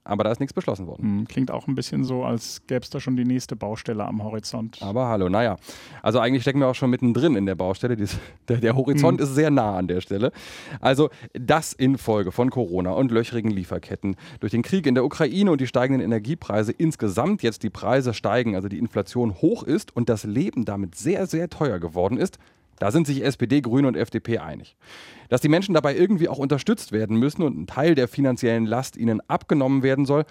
aber 0.06 0.24
da 0.24 0.30
ist 0.30 0.40
nichts 0.40 0.52
beschlossen 0.52 0.86
worden. 0.86 1.02
Hm, 1.02 1.28
klingt 1.28 1.50
auch 1.50 1.66
ein 1.66 1.74
bisschen 1.74 2.04
so, 2.04 2.24
als 2.24 2.62
gäbe 2.66 2.82
es 2.82 2.90
da 2.90 3.00
schon 3.00 3.16
die 3.16 3.24
nächste 3.24 3.56
Baustelle 3.56 4.04
am 4.04 4.22
Horizont. 4.22 4.78
Aber 4.80 5.08
hallo, 5.08 5.28
naja. 5.28 5.56
Also 6.02 6.20
eigentlich 6.20 6.42
stecken 6.42 6.60
wir 6.60 6.68
auch 6.68 6.74
schon 6.74 6.90
mittendrin 6.90 7.34
in 7.36 7.46
der 7.46 7.54
Baustelle. 7.54 7.96
Dies, 7.96 8.18
der, 8.48 8.58
der, 8.58 8.76
Horizont 8.76 9.18
mhm. 9.18 9.24
ist 9.24 9.34
sehr 9.34 9.50
nah 9.50 9.76
an 9.76 9.88
der 9.88 10.00
Stelle. 10.00 10.32
Also 10.80 11.10
das 11.32 11.72
infolge 11.72 12.32
von 12.32 12.50
Corona 12.50 12.92
und 12.92 13.10
löchrigen 13.10 13.50
Lieferketten, 13.50 14.16
durch 14.40 14.52
den 14.52 14.62
Krieg 14.62 14.86
in 14.86 14.94
der 14.94 15.04
Ukraine 15.04 15.50
und 15.50 15.60
die 15.60 15.66
steigenden 15.66 16.04
Energiepreise 16.04 16.72
insgesamt 16.72 17.42
jetzt 17.42 17.62
die 17.62 17.70
Preise 17.70 18.14
steigen, 18.14 18.54
also 18.54 18.68
die 18.68 18.78
Inflation 18.78 19.34
hoch 19.34 19.62
ist 19.62 19.94
und 19.96 20.08
das 20.08 20.24
Leben 20.24 20.64
damit 20.64 20.94
sehr, 20.94 21.26
sehr 21.26 21.50
teuer 21.50 21.78
geworden 21.78 22.16
ist, 22.16 22.38
da 22.78 22.90
sind 22.90 23.06
sich 23.06 23.24
SPD, 23.24 23.60
Grüne 23.60 23.88
und 23.88 23.96
FDP 23.96 24.38
einig. 24.38 24.76
Dass 25.28 25.40
die 25.40 25.48
Menschen 25.48 25.74
dabei 25.74 25.96
irgendwie 25.96 26.28
auch 26.28 26.38
unterstützt 26.38 26.92
werden 26.92 27.16
müssen 27.18 27.42
und 27.42 27.58
ein 27.58 27.66
Teil 27.66 27.94
der 27.94 28.08
finanziellen 28.08 28.66
Last 28.66 28.96
ihnen 28.96 29.20
abgenommen 29.28 29.82
werden 29.82 30.06
soll, 30.06 30.24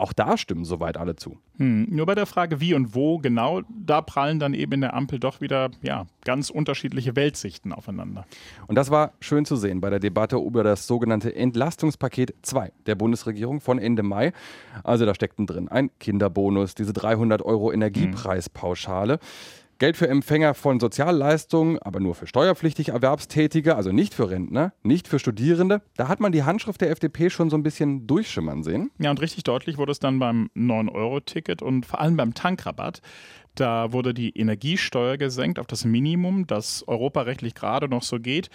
auch 0.00 0.12
da 0.12 0.36
stimmen 0.36 0.64
soweit 0.64 0.96
alle 0.96 1.16
zu. 1.16 1.38
Hm, 1.56 1.88
nur 1.90 2.06
bei 2.06 2.14
der 2.14 2.26
Frage, 2.26 2.60
wie 2.60 2.72
und 2.72 2.94
wo 2.94 3.18
genau, 3.18 3.62
da 3.68 4.00
prallen 4.00 4.38
dann 4.38 4.54
eben 4.54 4.74
in 4.74 4.80
der 4.82 4.94
Ampel 4.94 5.18
doch 5.18 5.40
wieder 5.40 5.72
ja, 5.82 6.06
ganz 6.24 6.50
unterschiedliche 6.50 7.16
Weltsichten 7.16 7.72
aufeinander. 7.72 8.24
Und 8.68 8.76
das 8.76 8.90
war 8.92 9.12
schön 9.20 9.44
zu 9.44 9.56
sehen 9.56 9.80
bei 9.80 9.90
der 9.90 9.98
Debatte 9.98 10.36
über 10.36 10.62
das 10.62 10.86
sogenannte 10.86 11.34
Entlastungspaket 11.34 12.34
2 12.42 12.70
der 12.86 12.94
Bundesregierung 12.94 13.60
von 13.60 13.80
Ende 13.80 14.04
Mai. 14.04 14.32
Also 14.84 15.04
da 15.04 15.14
steckten 15.16 15.48
drin 15.48 15.68
ein 15.68 15.90
Kinderbonus, 15.98 16.76
diese 16.76 16.92
300 16.92 17.42
Euro 17.42 17.72
Energiepreispauschale. 17.72 19.14
Hm. 19.14 19.20
Geld 19.78 19.96
für 19.96 20.08
Empfänger 20.08 20.54
von 20.54 20.80
Sozialleistungen, 20.80 21.78
aber 21.78 22.00
nur 22.00 22.16
für 22.16 22.26
steuerpflichtig 22.26 22.88
Erwerbstätige, 22.88 23.76
also 23.76 23.92
nicht 23.92 24.12
für 24.12 24.28
Rentner, 24.28 24.72
nicht 24.82 25.06
für 25.06 25.20
Studierende. 25.20 25.82
Da 25.96 26.08
hat 26.08 26.18
man 26.18 26.32
die 26.32 26.42
Handschrift 26.42 26.80
der 26.80 26.90
FDP 26.90 27.30
schon 27.30 27.48
so 27.48 27.56
ein 27.56 27.62
bisschen 27.62 28.08
durchschimmern 28.08 28.64
sehen. 28.64 28.90
Ja, 28.98 29.10
und 29.10 29.20
richtig 29.20 29.44
deutlich 29.44 29.78
wurde 29.78 29.92
es 29.92 30.00
dann 30.00 30.18
beim 30.18 30.50
9-Euro-Ticket 30.56 31.62
und 31.62 31.86
vor 31.86 32.00
allem 32.00 32.16
beim 32.16 32.34
Tankrabatt. 32.34 33.02
Da 33.54 33.92
wurde 33.92 34.14
die 34.14 34.36
Energiesteuer 34.36 35.16
gesenkt 35.16 35.60
auf 35.60 35.68
das 35.68 35.84
Minimum, 35.84 36.48
das 36.48 36.82
europarechtlich 36.88 37.54
gerade 37.54 37.88
noch 37.88 38.02
so 38.02 38.18
geht. 38.18 38.50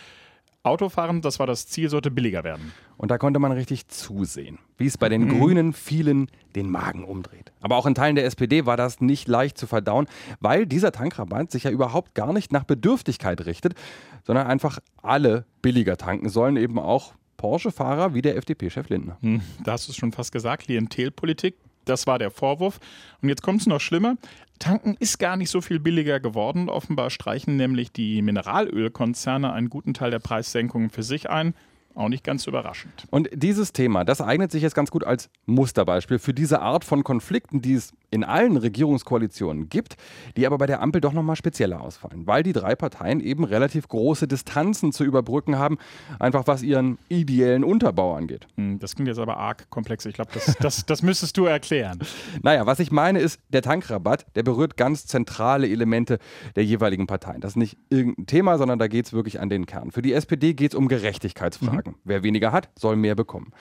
Autofahren, 0.64 1.22
das 1.22 1.40
war 1.40 1.48
das 1.48 1.68
Ziel, 1.68 1.90
sollte 1.90 2.10
billiger 2.10 2.46
werden. 2.46 2.72
Und 2.96 3.12
da 3.12 3.18
konnte 3.18 3.40
man 3.40 3.52
richtig 3.52 3.90
zusehen, 3.90 4.60
wie 4.78 4.88
es 4.88 4.98
bei 4.98 5.10
den 5.10 5.26
mhm. 5.26 5.40
Grünen 5.40 5.74
vielen 5.74 6.28
den 6.56 6.70
Magen 6.70 7.04
umdreht. 7.04 7.52
Aber 7.60 7.76
auch 7.76 7.86
in 7.86 7.96
Teilen 7.96 8.16
der 8.16 8.26
SPD 8.26 8.66
war 8.66 8.78
das 8.78 9.02
nicht 9.02 9.28
leicht 9.28 9.58
zu 9.58 9.68
verdauen, 9.68 10.08
weil 10.40 10.66
dieser 10.66 10.94
Tankrabatt 10.94 11.52
sich 11.52 11.64
ja 11.64 11.72
überhaupt 11.72 12.16
gar 12.16 12.32
nicht 12.32 12.54
nach 12.54 12.64
Bedürftigkeit 12.64 13.46
richtet, 13.46 13.76
sondern 14.24 14.48
einfach 14.48 14.80
alle 15.02 15.46
billiger 15.62 15.98
tanken 15.98 16.30
sollen, 16.30 16.56
eben 16.56 16.80
auch 16.80 17.14
Porsche-Fahrer 17.36 18.14
wie 18.14 18.22
der 18.22 18.38
FDP-Chef 18.38 18.88
Lindner. 18.88 19.18
Hm, 19.20 19.42
da 19.66 19.74
hast 19.74 19.90
du 19.90 19.92
es 19.92 19.98
schon 19.98 20.14
fast 20.14 20.32
gesagt, 20.32 20.64
Klientelpolitik. 20.64 21.56
Das 21.84 22.08
war 22.08 22.18
der 22.18 22.32
Vorwurf. 22.32 22.80
Und 23.22 23.28
jetzt 23.28 23.42
kommt 23.42 23.60
es 23.60 23.68
noch 23.68 23.82
schlimmer. 23.82 24.16
Tanken 24.64 24.96
ist 24.98 25.20
gar 25.20 25.36
nicht 25.36 25.50
so 25.50 25.60
viel 25.60 25.78
billiger 25.78 26.22
geworden. 26.22 26.70
Offenbar 26.70 27.10
streichen 27.10 27.58
nämlich 27.58 27.92
die 27.92 28.22
Mineralölkonzerne 28.22 29.52
einen 29.52 29.70
guten 29.70 29.94
Teil 29.94 30.10
der 30.10 30.20
Preissenkungen 30.20 30.90
für 30.90 31.04
sich 31.04 31.30
ein. 31.30 31.54
Auch 31.96 32.10
nicht 32.10 32.24
ganz 32.24 32.48
überraschend. 32.48 33.06
Und 33.12 33.30
dieses 33.34 33.72
Thema, 33.72 34.04
das 34.04 34.20
eignet 34.20 34.52
sich 34.52 34.64
jetzt 34.64 34.74
ganz 34.74 34.90
gut 34.90 35.04
als 35.04 35.30
Musterbeispiel 35.46 36.18
für 36.18 36.34
diese 36.34 36.62
Art 36.62 36.84
von 36.84 37.04
Konflikten, 37.04 37.62
die 37.62 37.76
es 37.76 37.94
in 38.10 38.24
allen 38.24 38.58
Regierungskoalitionen 38.58 39.70
gibt, 39.70 39.96
die 40.38 40.46
aber 40.46 40.58
bei 40.58 40.66
der 40.66 40.82
Ampel 40.82 41.02
doch 41.02 41.14
nochmal 41.14 41.36
spezieller 41.36 41.82
ausfallen, 41.82 42.26
weil 42.28 42.44
die 42.44 42.54
drei 42.54 42.76
Parteien 42.76 43.20
eben 43.20 43.44
relativ 43.44 43.88
große 43.88 44.28
Distanzen 44.28 44.92
zu 44.92 45.04
überbrücken 45.04 45.58
haben, 45.58 45.78
einfach 46.20 46.48
was 46.48 46.62
ihren 46.62 46.98
ideellen 47.10 47.64
Unterbau 47.64 48.16
angeht. 48.16 48.48
Hm, 48.56 48.80
das 48.80 48.96
klingt 48.96 49.08
jetzt 49.08 49.20
aber 49.20 49.38
arg 49.38 49.70
komplex. 49.70 50.06
Ich 50.06 50.14
glaube, 50.14 50.32
das, 50.34 50.56
das, 50.60 50.86
das 50.86 51.02
müsstest 51.02 51.38
du 51.38 51.46
erklären. 51.46 52.00
naja, 52.44 52.66
was 52.66 52.80
ich 52.80 52.92
meine 52.92 53.20
ist, 53.20 53.40
der 53.50 53.62
Tankrabatt, 53.62 54.26
der 54.36 54.44
berührt 54.44 54.78
ganz 54.78 55.06
zentrale 55.06 55.68
Elemente 55.68 56.20
der 56.56 56.66
jeweiligen 56.66 57.08
Parteien. 57.08 57.42
Das 57.42 57.54
ist 57.54 57.58
nicht 57.58 57.78
irgendein 57.90 58.28
Thema, 58.28 58.58
sondern 58.58 58.80
da 58.80 58.88
geht 58.88 59.08
es 59.08 59.14
wirklich 59.14 59.40
an 59.40 59.50
den 59.50 59.66
Kern. 59.66 59.92
Für 59.92 60.02
die 60.02 60.14
SPD 60.14 60.54
geht 60.54 60.74
es 60.74 60.76
um 60.76 60.88
Gerechtigkeitsfragen. 60.88 61.83
Mhm. 61.83 61.83
Wer 62.04 62.24
weniger 62.24 62.52
hat, 62.52 62.70
soll 62.78 62.96
mehr 62.96 63.16
bekommen. 63.16 63.52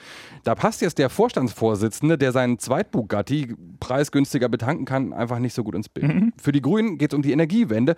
Da 0.43 0.55
passt 0.55 0.81
jetzt 0.81 0.97
der 0.97 1.09
Vorstandsvorsitzende, 1.09 2.17
der 2.17 2.31
seinen 2.31 2.59
Zweit-Bugatti 2.59 3.55
preisgünstiger 3.79 4.33
günstiger 4.33 4.49
betanken 4.49 4.85
kann, 4.85 5.13
einfach 5.13 5.39
nicht 5.39 5.53
so 5.53 5.63
gut 5.63 5.75
ins 5.75 5.89
Bild. 5.89 6.07
Mhm. 6.07 6.33
Für 6.37 6.51
die 6.51 6.61
Grünen 6.61 6.97
geht 6.97 7.13
es 7.13 7.15
um 7.15 7.21
die 7.21 7.31
Energiewende. 7.31 7.95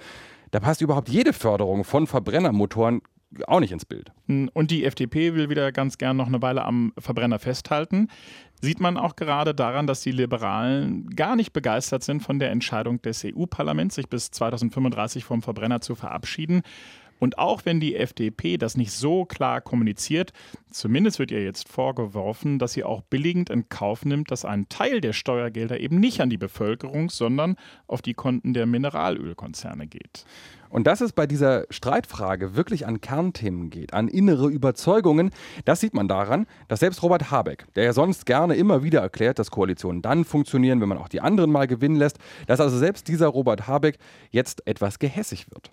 Da 0.51 0.59
passt 0.59 0.81
überhaupt 0.81 1.09
jede 1.09 1.33
Förderung 1.33 1.83
von 1.83 2.07
Verbrennermotoren 2.07 3.01
auch 3.47 3.59
nicht 3.59 3.71
ins 3.71 3.85
Bild. 3.85 4.11
Hm, 4.27 4.49
und 4.53 4.71
die 4.71 4.85
FDP 4.85 5.33
will 5.33 5.49
wieder 5.49 5.71
ganz 5.71 5.97
gern 5.97 6.15
noch 6.15 6.27
eine 6.27 6.41
Weile 6.41 6.63
am 6.63 6.93
Verbrenner 6.97 7.39
festhalten. 7.39 8.07
Sieht 8.61 8.79
man 8.79 8.97
auch 8.97 9.15
gerade 9.15 9.53
daran, 9.53 9.87
dass 9.87 10.01
die 10.01 10.11
Liberalen 10.11 11.09
gar 11.09 11.35
nicht 11.35 11.51
begeistert 11.51 12.03
sind 12.03 12.21
von 12.21 12.39
der 12.39 12.51
Entscheidung 12.51 13.01
des 13.01 13.25
EU-Parlaments, 13.25 13.95
sich 13.95 14.07
bis 14.07 14.31
2035 14.31 15.25
vom 15.25 15.41
Verbrenner 15.41 15.81
zu 15.81 15.95
verabschieden. 15.95 16.61
Und 17.19 17.37
auch 17.37 17.61
wenn 17.65 17.79
die 17.79 17.95
FDP 17.95 18.57
das 18.57 18.77
nicht 18.77 18.91
so 18.91 19.25
klar 19.25 19.61
kommuniziert, 19.61 20.33
zumindest 20.69 21.19
wird 21.19 21.31
ihr 21.31 21.43
jetzt 21.43 21.69
vorgeworfen, 21.69 22.59
dass 22.59 22.73
sie 22.73 22.83
auch 22.83 23.01
billigend 23.01 23.49
in 23.49 23.69
Kauf 23.69 24.05
nimmt, 24.05 24.31
dass 24.31 24.45
ein 24.45 24.67
Teil 24.69 25.01
der 25.01 25.13
Steuergelder 25.13 25.79
eben 25.79 25.99
nicht 25.99 26.21
an 26.21 26.29
die 26.29 26.37
Bevölkerung, 26.37 27.09
sondern 27.09 27.55
auf 27.87 28.01
die 28.01 28.13
Konten 28.13 28.53
der 28.53 28.65
Mineralölkonzerne 28.65 29.87
geht. 29.87 30.25
Und 30.69 30.87
dass 30.87 30.99
es 30.99 31.13
bei 31.13 31.25
dieser 31.25 31.65
Streitfrage 31.69 32.55
wirklich 32.57 32.85
an 32.85 32.99
Kernthemen 32.99 33.69
geht, 33.69 33.93
an 33.93 34.09
innere 34.09 34.49
Überzeugungen, 34.49 35.31
das 35.63 35.79
sieht 35.79 35.93
man 35.93 36.09
daran, 36.09 36.47
dass 36.67 36.81
selbst 36.81 37.01
Robert 37.01 37.31
Habeck, 37.31 37.65
der 37.75 37.85
ja 37.85 37.93
sonst 37.93 38.25
gerne 38.25 38.55
immer 38.55 38.83
wieder 38.83 38.99
erklärt, 38.99 39.39
dass 39.39 39.51
Koalitionen 39.51 40.01
dann 40.01 40.25
funktionieren, 40.25 40.81
wenn 40.81 40.89
man 40.89 40.97
auch 40.97 41.07
die 41.07 41.21
anderen 41.21 41.49
mal 41.49 41.67
gewinnen 41.67 41.95
lässt, 41.95 42.17
dass 42.47 42.59
also 42.59 42.77
selbst 42.77 43.07
dieser 43.07 43.27
Robert 43.27 43.67
Habeck 43.67 43.99
jetzt 44.31 44.67
etwas 44.67 44.99
gehässig 44.99 45.49
wird. 45.49 45.71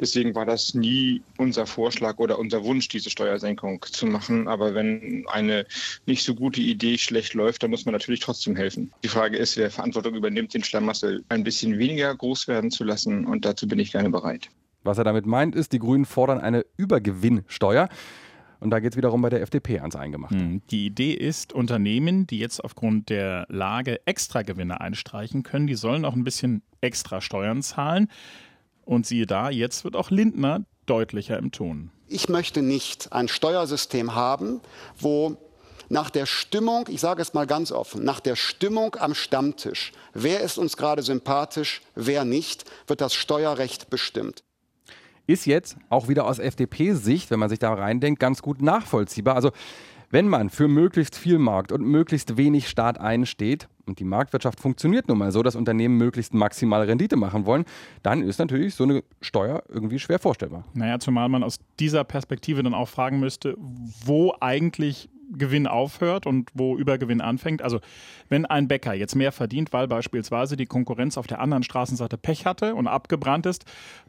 Deswegen 0.00 0.34
war 0.34 0.44
das 0.44 0.74
nie 0.74 1.22
unser 1.38 1.66
Vorschlag 1.66 2.18
oder 2.18 2.38
unser 2.38 2.64
Wunsch, 2.64 2.88
diese 2.88 3.10
Steuersenkung 3.10 3.82
zu 3.82 4.06
machen. 4.06 4.48
Aber 4.48 4.74
wenn 4.74 5.24
eine 5.28 5.66
nicht 6.06 6.24
so 6.24 6.34
gute 6.34 6.60
Idee 6.60 6.98
schlecht 6.98 7.34
läuft, 7.34 7.62
dann 7.62 7.70
muss 7.70 7.84
man 7.84 7.92
natürlich 7.92 8.20
trotzdem 8.20 8.56
helfen. 8.56 8.92
Die 9.02 9.08
Frage 9.08 9.36
ist, 9.36 9.56
wer 9.56 9.70
Verantwortung 9.70 10.14
übernimmt, 10.14 10.54
den 10.54 10.64
Schlamassel 10.64 11.24
ein 11.28 11.44
bisschen 11.44 11.78
weniger 11.78 12.14
groß 12.14 12.48
werden 12.48 12.70
zu 12.70 12.84
lassen. 12.84 13.24
Und 13.24 13.44
dazu 13.44 13.68
bin 13.68 13.78
ich 13.78 13.92
gerne 13.92 14.10
bereit. 14.10 14.48
Was 14.82 14.98
er 14.98 15.04
damit 15.04 15.26
meint, 15.26 15.54
ist, 15.54 15.72
die 15.72 15.78
Grünen 15.78 16.04
fordern 16.04 16.40
eine 16.40 16.64
Übergewinnsteuer. 16.76 17.88
Und 18.60 18.70
da 18.70 18.80
geht 18.80 18.92
es 18.92 18.96
wiederum 18.96 19.20
bei 19.20 19.28
der 19.28 19.42
FDP 19.42 19.80
ans 19.80 19.94
Eingemachte. 19.94 20.38
Hm, 20.38 20.62
die 20.70 20.86
Idee 20.86 21.12
ist, 21.12 21.52
Unternehmen, 21.52 22.26
die 22.26 22.38
jetzt 22.38 22.64
aufgrund 22.64 23.10
der 23.10 23.46
Lage 23.50 24.00
Extragewinne 24.06 24.80
einstreichen 24.80 25.42
können, 25.42 25.66
die 25.66 25.74
sollen 25.74 26.04
auch 26.04 26.14
ein 26.14 26.24
bisschen 26.24 26.62
extra 26.80 27.20
Steuern 27.20 27.62
zahlen. 27.62 28.08
Und 28.84 29.06
siehe 29.06 29.26
da, 29.26 29.50
jetzt 29.50 29.84
wird 29.84 29.96
auch 29.96 30.10
Lindner 30.10 30.64
deutlicher 30.86 31.38
im 31.38 31.52
Ton. 31.52 31.90
Ich 32.08 32.28
möchte 32.28 32.62
nicht 32.62 33.12
ein 33.12 33.28
Steuersystem 33.28 34.14
haben, 34.14 34.60
wo 34.98 35.36
nach 35.88 36.10
der 36.10 36.26
Stimmung, 36.26 36.86
ich 36.88 37.00
sage 37.00 37.22
es 37.22 37.34
mal 37.34 37.46
ganz 37.46 37.72
offen, 37.72 38.04
nach 38.04 38.20
der 38.20 38.36
Stimmung 38.36 38.96
am 38.96 39.14
Stammtisch, 39.14 39.92
wer 40.12 40.40
ist 40.40 40.58
uns 40.58 40.76
gerade 40.76 41.02
sympathisch, 41.02 41.82
wer 41.94 42.24
nicht, 42.24 42.64
wird 42.86 43.00
das 43.00 43.14
Steuerrecht 43.14 43.90
bestimmt. 43.90 44.44
Ist 45.26 45.46
jetzt 45.46 45.76
auch 45.88 46.08
wieder 46.08 46.26
aus 46.26 46.38
FDP-Sicht, 46.38 47.30
wenn 47.30 47.38
man 47.38 47.48
sich 47.48 47.58
da 47.58 47.72
reindenkt, 47.72 48.20
ganz 48.20 48.42
gut 48.42 48.60
nachvollziehbar. 48.60 49.34
Also 49.34 49.52
wenn 50.14 50.28
man 50.28 50.48
für 50.48 50.68
möglichst 50.68 51.16
viel 51.16 51.38
Markt 51.38 51.72
und 51.72 51.82
möglichst 51.82 52.36
wenig 52.36 52.68
Staat 52.68 53.00
einsteht, 53.00 53.68
und 53.84 53.98
die 53.98 54.04
Marktwirtschaft 54.04 54.60
funktioniert 54.60 55.08
nun 55.08 55.18
mal 55.18 55.32
so, 55.32 55.42
dass 55.42 55.56
Unternehmen 55.56 55.98
möglichst 55.98 56.32
maximale 56.32 56.86
Rendite 56.86 57.16
machen 57.16 57.46
wollen, 57.46 57.64
dann 58.04 58.22
ist 58.22 58.38
natürlich 58.38 58.76
so 58.76 58.84
eine 58.84 59.02
Steuer 59.20 59.64
irgendwie 59.68 59.98
schwer 59.98 60.20
vorstellbar. 60.20 60.64
Naja, 60.72 61.00
zumal 61.00 61.28
man 61.28 61.42
aus 61.42 61.58
dieser 61.80 62.04
Perspektive 62.04 62.62
dann 62.62 62.74
auch 62.74 62.88
fragen 62.88 63.18
müsste, 63.18 63.56
wo 63.58 64.32
eigentlich 64.40 65.10
Gewinn 65.32 65.66
aufhört 65.66 66.26
und 66.26 66.48
wo 66.54 66.76
Übergewinn 66.76 67.20
anfängt. 67.20 67.60
Also 67.60 67.80
wenn 68.28 68.46
ein 68.46 68.68
Bäcker 68.68 68.94
jetzt 68.94 69.16
mehr 69.16 69.32
verdient, 69.32 69.72
weil 69.72 69.88
beispielsweise 69.88 70.56
die 70.56 70.66
Konkurrenz 70.66 71.18
auf 71.18 71.26
der 71.26 71.40
anderen 71.40 71.64
Straßenseite 71.64 72.18
Pech 72.18 72.46
hatte 72.46 72.76
und 72.76 72.86
abgebrannt 72.86 73.46
ist, 73.46 73.64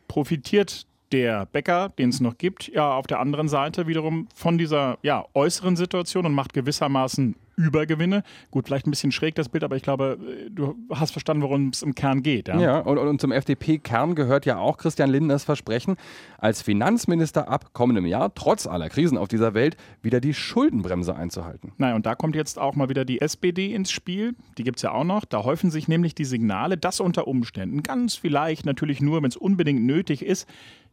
profitiert 0.07 0.85
der 1.11 1.45
Bäcker, 1.45 1.89
den 1.97 2.09
es 2.09 2.19
noch 2.19 2.37
gibt, 2.37 2.67
ja 2.69 2.93
auf 2.93 3.07
der 3.07 3.19
anderen 3.19 3.47
Seite 3.47 3.87
wiederum 3.87 4.27
von 4.33 4.57
dieser 4.57 4.97
ja, 5.01 5.25
äußeren 5.33 5.75
Situation 5.75 6.25
und 6.25 6.33
macht 6.33 6.53
gewissermaßen 6.53 7.35
Übergewinne. 7.55 8.23
Gut, 8.51 8.67
vielleicht 8.67 8.87
ein 8.87 8.91
bisschen 8.91 9.11
schräg 9.11 9.35
das 9.35 9.49
Bild, 9.49 9.63
aber 9.63 9.75
ich 9.75 9.83
glaube, 9.83 10.17
du 10.49 10.75
hast 10.89 11.11
verstanden, 11.11 11.43
worum 11.43 11.69
es 11.69 11.81
im 11.81 11.95
Kern 11.95 12.23
geht. 12.23 12.47
Ja, 12.47 12.59
ja 12.59 12.79
und, 12.79 12.97
und 12.97 13.21
zum 13.21 13.31
FDP-Kern 13.31 14.15
gehört 14.15 14.45
ja 14.45 14.57
auch 14.57 14.77
Christian 14.77 15.09
Lindners 15.09 15.43
Versprechen, 15.43 15.95
als 16.37 16.61
Finanzminister 16.61 17.47
ab 17.49 17.73
kommendem 17.73 18.05
Jahr, 18.05 18.33
trotz 18.33 18.67
aller 18.67 18.89
Krisen 18.89 19.17
auf 19.17 19.27
dieser 19.27 19.53
Welt, 19.53 19.77
wieder 20.01 20.19
die 20.19 20.33
Schuldenbremse 20.33 21.15
einzuhalten. 21.15 21.71
Naja, 21.77 21.95
und 21.95 22.05
da 22.05 22.15
kommt 22.15 22.35
jetzt 22.35 22.59
auch 22.59 22.75
mal 22.75 22.89
wieder 22.89 23.05
die 23.05 23.21
SPD 23.21 23.73
ins 23.73 23.91
Spiel. 23.91 24.35
Die 24.57 24.63
gibt 24.63 24.77
es 24.77 24.83
ja 24.83 24.91
auch 24.91 25.03
noch. 25.03 25.25
Da 25.25 25.43
häufen 25.43 25.71
sich 25.71 25.87
nämlich 25.87 26.15
die 26.15 26.25
Signale, 26.25 26.77
dass 26.77 26.99
unter 26.99 27.27
Umständen, 27.27 27.83
ganz 27.83 28.15
vielleicht 28.15 28.65
natürlich 28.65 29.01
nur, 29.01 29.21
wenn 29.21 29.29
es 29.29 29.37
unbedingt 29.37 29.83
nötig 29.83 30.23
ist, 30.23 30.47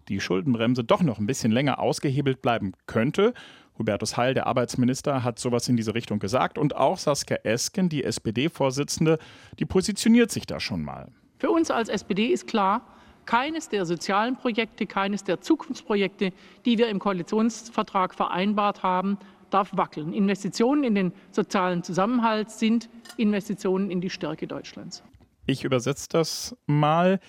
die 0.09 0.21
Schuldenbremse 0.21 0.85
doch 0.85 1.03
noch 1.03 1.19
ein 1.19 1.27
bisschen 1.27 1.53
länger 1.53 1.79
ausgehebelt 1.79 2.43
bleiben 2.43 2.73
könnte. 2.87 3.35
Hubertus 3.79 4.17
Heil, 4.17 4.35
der 4.35 4.47
Arbeitsminister, 4.47 5.25
hat 5.25 5.39
sowas 5.39 5.69
in 5.69 5.77
diese 5.77 5.95
Richtung 5.95 6.19
gesagt. 6.19 6.59
Und 6.59 6.77
auch 6.77 6.99
Saskia 6.99 7.39
Esken, 7.45 7.89
die 7.89 8.05
SPD-Vorsitzende, 8.05 9.19
die 9.59 9.65
positioniert 9.65 10.31
sich 10.31 10.47
da 10.47 10.61
schon 10.61 10.83
mal. 10.83 11.09
Für 11.39 11.51
uns 11.51 11.71
als 11.71 11.89
SPD 11.89 12.27
ist 12.27 12.47
klar, 12.47 12.87
keines 13.25 13.69
der 13.69 13.87
sozialen 13.87 14.37
Projekte, 14.37 14.87
keines 14.87 15.25
der 15.25 15.41
Zukunftsprojekte, 15.41 16.33
die 16.65 16.79
wir 16.79 16.89
im 16.89 16.99
Koalitionsvertrag 16.99 18.15
vereinbart 18.15 18.83
haben, 18.83 19.19
darf 19.51 19.77
wackeln. 19.77 20.13
Investitionen 20.13 20.85
in 20.85 20.95
den 20.95 21.13
sozialen 21.31 21.83
Zusammenhalt 21.83 22.51
sind 22.51 22.89
Investitionen 23.17 23.91
in 23.91 24.01
die 24.01 24.11
Stärke 24.11 24.47
Deutschlands. 24.47 25.03
Ich 25.47 25.65
übersetze 25.65 26.09
das 26.09 26.57
mal. 26.67 27.21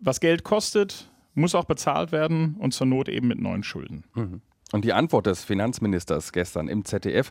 Was 0.00 0.20
Geld 0.20 0.44
kostet, 0.44 1.10
muss 1.34 1.54
auch 1.54 1.64
bezahlt 1.64 2.12
werden 2.12 2.56
und 2.58 2.74
zur 2.74 2.86
Not 2.86 3.08
eben 3.08 3.28
mit 3.28 3.40
neuen 3.40 3.62
Schulden. 3.62 4.04
Mhm. 4.14 4.42
Und 4.74 4.84
die 4.84 4.92
Antwort 4.92 5.26
des 5.26 5.44
Finanzministers 5.44 6.32
gestern 6.32 6.66
im 6.66 6.84
ZDF, 6.84 7.30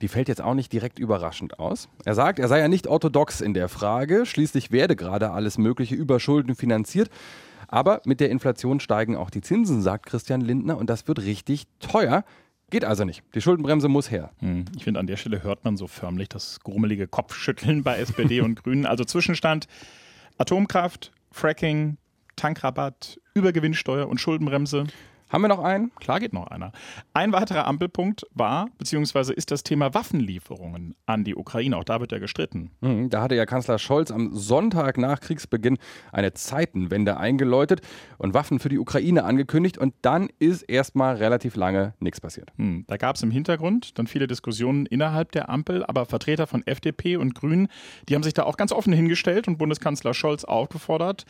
die 0.00 0.08
fällt 0.08 0.26
jetzt 0.26 0.42
auch 0.42 0.54
nicht 0.54 0.72
direkt 0.72 0.98
überraschend 0.98 1.60
aus. 1.60 1.88
Er 2.04 2.16
sagt, 2.16 2.40
er 2.40 2.48
sei 2.48 2.58
ja 2.58 2.66
nicht 2.66 2.88
orthodox 2.88 3.40
in 3.40 3.54
der 3.54 3.68
Frage, 3.68 4.26
schließlich 4.26 4.72
werde 4.72 4.96
gerade 4.96 5.30
alles 5.30 5.58
mögliche 5.58 5.94
über 5.94 6.18
Schulden 6.18 6.56
finanziert. 6.56 7.08
Aber 7.68 8.00
mit 8.04 8.18
der 8.18 8.30
Inflation 8.30 8.80
steigen 8.80 9.14
auch 9.14 9.30
die 9.30 9.42
Zinsen, 9.42 9.80
sagt 9.80 10.06
Christian 10.06 10.40
Lindner, 10.40 10.76
und 10.76 10.90
das 10.90 11.06
wird 11.06 11.20
richtig 11.20 11.68
teuer. 11.78 12.24
Geht 12.68 12.84
also 12.84 13.04
nicht. 13.04 13.22
Die 13.36 13.40
Schuldenbremse 13.40 13.86
muss 13.86 14.10
her. 14.10 14.32
Hm, 14.40 14.64
ich 14.76 14.82
finde, 14.82 14.98
an 14.98 15.06
der 15.06 15.16
Stelle 15.16 15.44
hört 15.44 15.64
man 15.64 15.76
so 15.76 15.86
förmlich 15.86 16.30
das 16.30 16.58
grummelige 16.64 17.06
Kopfschütteln 17.06 17.84
bei 17.84 17.98
SPD 17.98 18.40
und 18.40 18.60
Grünen. 18.60 18.86
Also 18.86 19.04
Zwischenstand: 19.04 19.68
Atomkraft, 20.36 21.12
Fracking, 21.30 21.96
Tankrabatt, 22.34 23.20
Übergewinnsteuer 23.34 24.08
und 24.08 24.20
Schuldenbremse. 24.20 24.86
Haben 25.32 25.42
wir 25.42 25.48
noch 25.48 25.64
einen? 25.64 25.90
Klar 25.94 26.20
geht 26.20 26.34
noch 26.34 26.48
einer. 26.48 26.72
Ein 27.14 27.32
weiterer 27.32 27.66
Ampelpunkt 27.66 28.26
war, 28.34 28.68
beziehungsweise 28.76 29.32
ist 29.32 29.50
das 29.50 29.62
Thema 29.62 29.94
Waffenlieferungen 29.94 30.94
an 31.06 31.24
die 31.24 31.34
Ukraine. 31.34 31.78
Auch 31.78 31.84
da 31.84 32.00
wird 32.00 32.12
ja 32.12 32.18
gestritten. 32.18 32.70
Mhm, 32.82 33.08
da 33.08 33.22
hatte 33.22 33.34
ja 33.34 33.46
Kanzler 33.46 33.78
Scholz 33.78 34.10
am 34.10 34.34
Sonntag 34.34 34.98
nach 34.98 35.20
Kriegsbeginn 35.20 35.78
eine 36.12 36.34
Zeitenwende 36.34 37.16
eingeläutet 37.16 37.80
und 38.18 38.34
Waffen 38.34 38.58
für 38.58 38.68
die 38.68 38.78
Ukraine 38.78 39.24
angekündigt. 39.24 39.78
Und 39.78 39.94
dann 40.02 40.28
ist 40.38 40.64
erstmal 40.64 41.16
relativ 41.16 41.56
lange 41.56 41.94
nichts 41.98 42.20
passiert. 42.20 42.50
Mhm, 42.58 42.84
da 42.86 42.98
gab 42.98 43.16
es 43.16 43.22
im 43.22 43.30
Hintergrund 43.30 43.98
dann 43.98 44.06
viele 44.06 44.26
Diskussionen 44.26 44.84
innerhalb 44.84 45.32
der 45.32 45.48
Ampel, 45.48 45.82
aber 45.82 46.04
Vertreter 46.04 46.46
von 46.46 46.66
FDP 46.66 47.16
und 47.16 47.34
Grünen, 47.34 47.68
die 48.06 48.16
haben 48.16 48.22
sich 48.22 48.34
da 48.34 48.42
auch 48.42 48.58
ganz 48.58 48.70
offen 48.70 48.92
hingestellt 48.92 49.48
und 49.48 49.56
Bundeskanzler 49.56 50.12
Scholz 50.12 50.44
aufgefordert, 50.44 51.24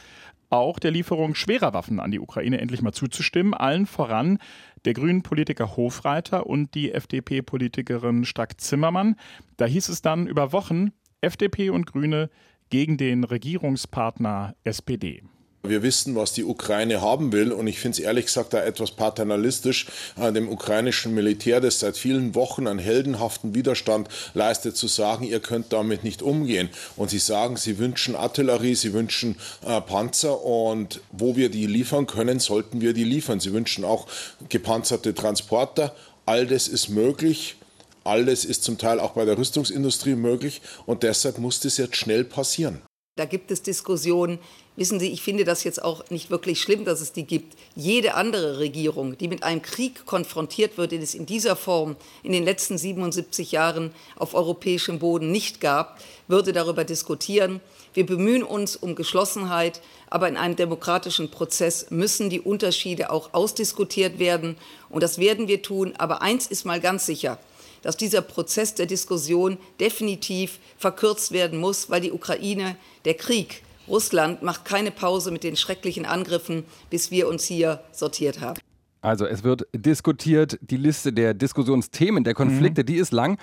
auch 0.52 0.78
der 0.78 0.90
Lieferung 0.90 1.34
schwerer 1.34 1.72
Waffen 1.72 1.98
an 1.98 2.10
die 2.10 2.20
Ukraine 2.20 2.60
endlich 2.60 2.82
mal 2.82 2.92
zuzustimmen. 2.92 3.54
Allen 3.54 3.86
voran 3.86 4.38
der 4.84 4.92
grünen 4.92 5.22
Politiker 5.22 5.76
Hofreiter 5.76 6.46
und 6.46 6.74
die 6.74 6.92
FDP-Politikerin 6.92 8.24
Strack-Zimmermann. 8.24 9.16
Da 9.56 9.64
hieß 9.64 9.88
es 9.88 10.02
dann 10.02 10.26
über 10.26 10.52
Wochen 10.52 10.92
FDP 11.20 11.70
und 11.70 11.86
Grüne 11.86 12.28
gegen 12.68 12.96
den 12.96 13.24
Regierungspartner 13.24 14.54
SPD. 14.64 15.22
Wir 15.64 15.84
wissen, 15.84 16.16
was 16.16 16.32
die 16.32 16.42
Ukraine 16.42 17.00
haben 17.02 17.30
will 17.30 17.52
und 17.52 17.68
ich 17.68 17.78
finde 17.78 17.98
es 17.98 18.04
ehrlich 18.04 18.26
gesagt 18.26 18.52
da 18.52 18.64
etwas 18.64 18.90
paternalistisch, 18.90 19.86
äh, 20.20 20.32
dem 20.32 20.48
ukrainischen 20.48 21.14
Militär, 21.14 21.60
das 21.60 21.78
seit 21.78 21.96
vielen 21.96 22.34
Wochen 22.34 22.66
einen 22.66 22.80
heldenhaften 22.80 23.54
Widerstand 23.54 24.08
leistet, 24.34 24.76
zu 24.76 24.88
sagen, 24.88 25.24
ihr 25.24 25.38
könnt 25.38 25.72
damit 25.72 26.02
nicht 26.02 26.20
umgehen. 26.20 26.68
Und 26.96 27.10
sie 27.10 27.20
sagen, 27.20 27.56
sie 27.56 27.78
wünschen 27.78 28.16
Artillerie, 28.16 28.74
sie 28.74 28.92
wünschen 28.92 29.36
äh, 29.64 29.80
Panzer 29.80 30.44
und 30.44 31.00
wo 31.12 31.36
wir 31.36 31.48
die 31.48 31.68
liefern 31.68 32.08
können, 32.08 32.40
sollten 32.40 32.80
wir 32.80 32.92
die 32.92 33.04
liefern. 33.04 33.38
Sie 33.38 33.52
wünschen 33.52 33.84
auch 33.84 34.08
gepanzerte 34.48 35.14
Transporter. 35.14 35.94
All 36.26 36.44
das 36.44 36.66
ist 36.66 36.88
möglich. 36.88 37.54
Alles 38.02 38.44
ist 38.44 38.64
zum 38.64 38.78
Teil 38.78 38.98
auch 38.98 39.12
bei 39.12 39.24
der 39.24 39.38
Rüstungsindustrie 39.38 40.16
möglich 40.16 40.60
und 40.86 41.04
deshalb 41.04 41.38
muss 41.38 41.60
das 41.60 41.76
jetzt 41.76 41.94
schnell 41.94 42.24
passieren. 42.24 42.82
Da 43.16 43.26
gibt 43.26 43.50
es 43.50 43.60
Diskussionen. 43.60 44.38
Wissen 44.74 44.98
Sie, 44.98 45.12
ich 45.12 45.20
finde 45.20 45.44
das 45.44 45.64
jetzt 45.64 45.84
auch 45.84 46.08
nicht 46.08 46.30
wirklich 46.30 46.62
schlimm, 46.62 46.86
dass 46.86 47.02
es 47.02 47.12
die 47.12 47.24
gibt. 47.24 47.58
Jede 47.76 48.14
andere 48.14 48.58
Regierung, 48.58 49.18
die 49.18 49.28
mit 49.28 49.42
einem 49.42 49.60
Krieg 49.60 50.06
konfrontiert 50.06 50.78
wird, 50.78 50.92
den 50.92 51.02
es 51.02 51.14
in 51.14 51.26
dieser 51.26 51.54
Form 51.54 51.96
in 52.22 52.32
den 52.32 52.42
letzten 52.42 52.78
77 52.78 53.52
Jahren 53.52 53.92
auf 54.16 54.32
europäischem 54.32 54.98
Boden 54.98 55.30
nicht 55.30 55.60
gab, 55.60 56.00
würde 56.26 56.54
darüber 56.54 56.84
diskutieren. 56.84 57.60
Wir 57.92 58.06
bemühen 58.06 58.42
uns 58.42 58.76
um 58.76 58.94
Geschlossenheit, 58.94 59.82
aber 60.08 60.26
in 60.26 60.38
einem 60.38 60.56
demokratischen 60.56 61.30
Prozess 61.30 61.90
müssen 61.90 62.30
die 62.30 62.40
Unterschiede 62.40 63.10
auch 63.10 63.34
ausdiskutiert 63.34 64.20
werden. 64.20 64.56
Und 64.88 65.02
das 65.02 65.18
werden 65.18 65.48
wir 65.48 65.60
tun. 65.60 65.92
Aber 65.98 66.22
eins 66.22 66.46
ist 66.46 66.64
mal 66.64 66.80
ganz 66.80 67.04
sicher 67.04 67.38
dass 67.82 67.96
dieser 67.96 68.22
Prozess 68.22 68.74
der 68.74 68.86
Diskussion 68.86 69.58
definitiv 69.80 70.58
verkürzt 70.78 71.32
werden 71.32 71.58
muss, 71.58 71.90
weil 71.90 72.00
die 72.00 72.12
Ukraine, 72.12 72.76
der 73.04 73.14
Krieg, 73.14 73.62
Russland 73.88 74.42
macht 74.42 74.64
keine 74.64 74.90
Pause 74.90 75.30
mit 75.30 75.44
den 75.44 75.56
schrecklichen 75.56 76.06
Angriffen, 76.06 76.64
bis 76.90 77.10
wir 77.10 77.28
uns 77.28 77.44
hier 77.44 77.80
sortiert 77.92 78.40
haben. 78.40 78.60
Also 79.00 79.26
es 79.26 79.42
wird 79.42 79.66
diskutiert, 79.74 80.58
die 80.62 80.76
Liste 80.76 81.12
der 81.12 81.34
Diskussionsthemen, 81.34 82.22
der 82.22 82.34
Konflikte, 82.34 82.82
mhm. 82.82 82.86
die 82.86 82.96
ist 82.96 83.12
lang. 83.12 83.38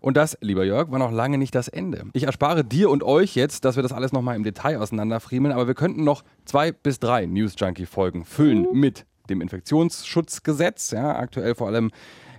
Und 0.00 0.16
das, 0.16 0.38
lieber 0.40 0.64
Jörg, 0.64 0.90
war 0.90 0.98
noch 0.98 1.12
lange 1.12 1.38
nicht 1.38 1.54
das 1.54 1.68
Ende. 1.68 2.04
Ich 2.12 2.24
erspare 2.24 2.64
dir 2.64 2.90
und 2.90 3.02
euch 3.02 3.34
jetzt, 3.34 3.64
dass 3.64 3.76
wir 3.76 3.82
das 3.82 3.92
alles 3.92 4.12
nochmal 4.12 4.36
im 4.36 4.42
Detail 4.42 4.78
auseinanderfriemeln, 4.78 5.52
aber 5.52 5.66
wir 5.66 5.74
könnten 5.74 6.04
noch 6.04 6.22
zwei 6.44 6.72
bis 6.72 6.98
drei 6.98 7.26
News 7.26 7.54
Junkie-Folgen 7.56 8.24
füllen 8.24 8.62
mhm. 8.62 8.80
mit 8.80 9.06
dem 9.28 9.40
Infektionsschutzgesetz, 9.40 10.90
ja, 10.92 11.16
aktuell 11.16 11.54
vor 11.54 11.68
allem 11.68 11.90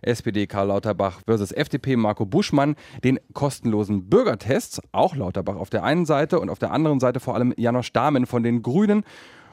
SPD 0.03 0.47
Karl 0.47 0.67
Lauterbach 0.67 1.21
versus 1.25 1.51
FDP 1.51 1.95
Marco 1.95 2.25
Buschmann, 2.25 2.75
den 3.03 3.19
kostenlosen 3.33 4.09
Bürgertests, 4.09 4.81
auch 4.91 5.15
Lauterbach 5.15 5.55
auf 5.55 5.69
der 5.69 5.83
einen 5.83 6.05
Seite 6.05 6.39
und 6.39 6.49
auf 6.49 6.59
der 6.59 6.71
anderen 6.71 6.99
Seite 6.99 7.19
vor 7.19 7.35
allem 7.35 7.53
Janosch 7.57 7.91
Dahmen 7.93 8.25
von 8.25 8.43
den 8.43 8.61
Grünen. 8.61 9.03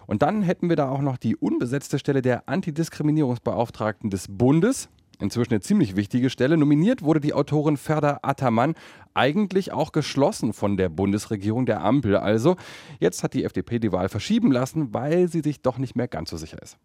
Und 0.06 0.22
dann 0.22 0.42
hätten 0.42 0.68
wir 0.68 0.76
da 0.76 0.88
auch 0.88 1.02
noch 1.02 1.16
die 1.16 1.36
unbesetzte 1.36 1.98
Stelle 1.98 2.20
der 2.20 2.48
Antidiskriminierungsbeauftragten 2.48 4.10
des 4.10 4.26
Bundes. 4.28 4.88
Inzwischen 5.20 5.52
eine 5.52 5.60
ziemlich 5.60 5.96
wichtige 5.96 6.30
Stelle. 6.30 6.56
Nominiert 6.56 7.02
wurde 7.02 7.20
die 7.20 7.34
Autorin 7.34 7.76
Ferda 7.76 8.20
Attermann, 8.22 8.74
eigentlich 9.14 9.72
auch 9.72 9.92
geschlossen 9.92 10.52
von 10.52 10.76
der 10.76 10.88
Bundesregierung 10.88 11.66
der 11.66 11.84
Ampel. 11.84 12.16
Also, 12.16 12.56
jetzt 12.98 13.22
hat 13.22 13.34
die 13.34 13.44
FDP 13.44 13.78
die 13.78 13.92
Wahl 13.92 14.08
verschieben 14.08 14.50
lassen, 14.50 14.94
weil 14.94 15.28
sie 15.28 15.42
sich 15.42 15.60
doch 15.60 15.78
nicht 15.78 15.94
mehr 15.94 16.08
ganz 16.08 16.30
so 16.30 16.36
sicher 16.36 16.60
ist. 16.62 16.78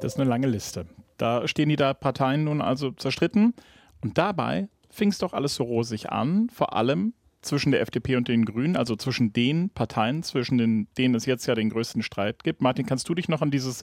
Das 0.00 0.14
ist 0.14 0.20
eine 0.20 0.28
lange 0.28 0.46
Liste. 0.46 0.86
Da 1.18 1.46
stehen 1.46 1.68
die 1.68 1.76
da 1.76 1.92
Parteien 1.94 2.44
nun 2.44 2.62
also 2.62 2.90
zerstritten. 2.90 3.54
Und 4.00 4.16
dabei 4.16 4.68
fing 4.88 5.10
es 5.10 5.18
doch 5.18 5.32
alles 5.32 5.54
so 5.54 5.64
rosig 5.64 6.10
an, 6.10 6.48
vor 6.50 6.74
allem 6.74 7.12
zwischen 7.42 7.72
der 7.72 7.80
FDP 7.80 8.16
und 8.16 8.28
den 8.28 8.44
Grünen, 8.44 8.76
also 8.76 8.96
zwischen 8.96 9.32
den 9.32 9.70
Parteien, 9.70 10.22
zwischen 10.22 10.58
den, 10.58 10.88
denen 10.98 11.14
es 11.14 11.26
jetzt 11.26 11.46
ja 11.46 11.54
den 11.54 11.70
größten 11.70 12.02
Streit 12.02 12.44
gibt. 12.44 12.60
Martin, 12.60 12.86
kannst 12.86 13.08
du 13.08 13.14
dich 13.14 13.28
noch 13.28 13.40
an 13.40 13.50
dieses 13.50 13.82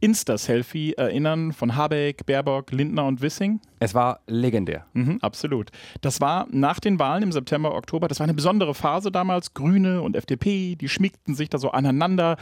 Insta-Selfie 0.00 0.94
erinnern 0.94 1.52
von 1.52 1.74
Habeck, 1.74 2.24
Baerbock, 2.26 2.70
Lindner 2.70 3.06
und 3.06 3.20
Wissing? 3.20 3.60
Es 3.80 3.94
war 3.94 4.20
legendär. 4.26 4.86
Mhm, 4.92 5.18
absolut. 5.22 5.70
Das 6.00 6.20
war 6.20 6.46
nach 6.50 6.78
den 6.78 6.98
Wahlen 6.98 7.24
im 7.24 7.32
September, 7.32 7.74
Oktober. 7.74 8.06
Das 8.06 8.20
war 8.20 8.24
eine 8.24 8.34
besondere 8.34 8.74
Phase 8.74 9.10
damals. 9.10 9.54
Grüne 9.54 10.02
und 10.02 10.16
FDP, 10.16 10.76
die 10.76 10.88
schmiegten 10.88 11.34
sich 11.34 11.50
da 11.50 11.58
so 11.58 11.70
aneinander 11.70 12.36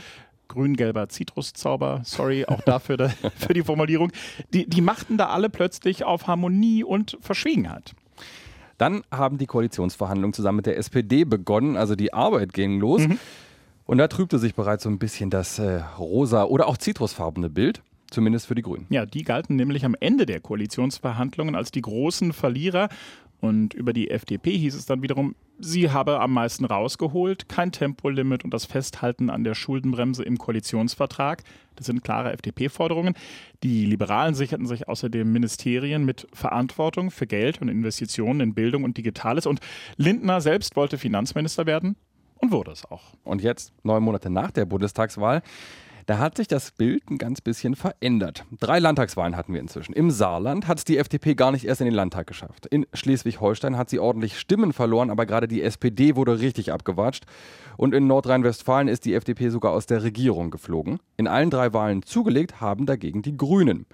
grün-gelber 0.48 1.08
Zitruszauber, 1.08 2.02
sorry 2.04 2.44
auch 2.46 2.60
dafür 2.62 3.10
für 3.36 3.54
die 3.54 3.62
Formulierung, 3.62 4.12
die, 4.52 4.68
die 4.68 4.80
machten 4.80 5.16
da 5.16 5.26
alle 5.26 5.50
plötzlich 5.50 6.04
auf 6.04 6.26
Harmonie 6.26 6.84
und 6.84 7.16
Verschwiegenheit. 7.20 7.94
Dann 8.78 9.02
haben 9.10 9.38
die 9.38 9.46
Koalitionsverhandlungen 9.46 10.34
zusammen 10.34 10.56
mit 10.56 10.66
der 10.66 10.76
SPD 10.76 11.24
begonnen, 11.24 11.76
also 11.76 11.96
die 11.96 12.12
Arbeit 12.12 12.52
ging 12.52 12.78
los. 12.78 13.06
Mhm. 13.06 13.18
Und 13.86 13.98
da 13.98 14.08
trübte 14.08 14.38
sich 14.38 14.54
bereits 14.54 14.82
so 14.82 14.90
ein 14.90 14.98
bisschen 14.98 15.30
das 15.30 15.58
äh, 15.58 15.80
rosa 15.98 16.44
oder 16.44 16.66
auch 16.66 16.76
zitrusfarbene 16.76 17.48
Bild. 17.48 17.82
Zumindest 18.10 18.46
für 18.46 18.54
die 18.54 18.62
Grünen. 18.62 18.86
Ja, 18.88 19.04
die 19.04 19.24
galten 19.24 19.56
nämlich 19.56 19.84
am 19.84 19.96
Ende 19.98 20.26
der 20.26 20.40
Koalitionsverhandlungen 20.40 21.56
als 21.56 21.72
die 21.72 21.82
großen 21.82 22.32
Verlierer. 22.32 22.88
Und 23.40 23.74
über 23.74 23.92
die 23.92 24.10
FDP 24.10 24.56
hieß 24.56 24.74
es 24.74 24.86
dann 24.86 25.02
wiederum, 25.02 25.34
sie 25.58 25.90
habe 25.90 26.20
am 26.20 26.32
meisten 26.32 26.64
rausgeholt, 26.64 27.48
kein 27.48 27.72
Tempolimit 27.72 28.44
und 28.44 28.52
das 28.52 28.64
Festhalten 28.64 29.30
an 29.30 29.44
der 29.44 29.54
Schuldenbremse 29.54 30.22
im 30.22 30.38
Koalitionsvertrag. 30.38 31.42
Das 31.76 31.86
sind 31.86 32.02
klare 32.02 32.32
FDP-Forderungen. 32.32 33.14
Die 33.62 33.84
Liberalen 33.84 34.34
sicherten 34.34 34.66
sich 34.66 34.88
außerdem 34.88 35.30
Ministerien 35.30 36.04
mit 36.04 36.26
Verantwortung 36.32 37.10
für 37.10 37.26
Geld 37.26 37.60
und 37.60 37.68
Investitionen 37.68 38.40
in 38.40 38.54
Bildung 38.54 38.84
und 38.84 38.96
Digitales. 38.96 39.46
Und 39.46 39.60
Lindner 39.96 40.40
selbst 40.40 40.76
wollte 40.76 40.98
Finanzminister 40.98 41.66
werden 41.66 41.96
und 42.36 42.52
wurde 42.52 42.70
es 42.70 42.84
auch. 42.90 43.14
Und 43.24 43.42
jetzt, 43.42 43.72
neun 43.82 44.02
Monate 44.02 44.30
nach 44.30 44.50
der 44.50 44.64
Bundestagswahl, 44.64 45.42
da 46.06 46.18
hat 46.18 46.36
sich 46.36 46.46
das 46.46 46.70
Bild 46.70 47.10
ein 47.10 47.18
ganz 47.18 47.40
bisschen 47.40 47.74
verändert. 47.74 48.44
Drei 48.60 48.78
Landtagswahlen 48.78 49.36
hatten 49.36 49.52
wir 49.52 49.60
inzwischen. 49.60 49.92
Im 49.92 50.12
Saarland 50.12 50.68
hat 50.68 50.78
es 50.78 50.84
die 50.84 50.98
FDP 50.98 51.34
gar 51.34 51.50
nicht 51.50 51.64
erst 51.64 51.80
in 51.80 51.86
den 51.86 51.94
Landtag 51.94 52.28
geschafft. 52.28 52.66
In 52.66 52.86
Schleswig-Holstein 52.92 53.76
hat 53.76 53.90
sie 53.90 53.98
ordentlich 53.98 54.38
Stimmen 54.38 54.72
verloren, 54.72 55.10
aber 55.10 55.26
gerade 55.26 55.48
die 55.48 55.62
SPD 55.62 56.14
wurde 56.14 56.38
richtig 56.38 56.72
abgewatscht. 56.72 57.24
Und 57.76 57.92
in 57.92 58.06
Nordrhein-Westfalen 58.06 58.88
ist 58.88 59.04
die 59.04 59.14
FDP 59.14 59.48
sogar 59.50 59.72
aus 59.72 59.86
der 59.86 60.04
Regierung 60.04 60.50
geflogen. 60.50 61.00
In 61.16 61.26
allen 61.26 61.50
drei 61.50 61.72
Wahlen 61.72 62.02
zugelegt 62.02 62.60
haben 62.60 62.86
dagegen 62.86 63.22
die 63.22 63.36
Grünen. 63.36 63.86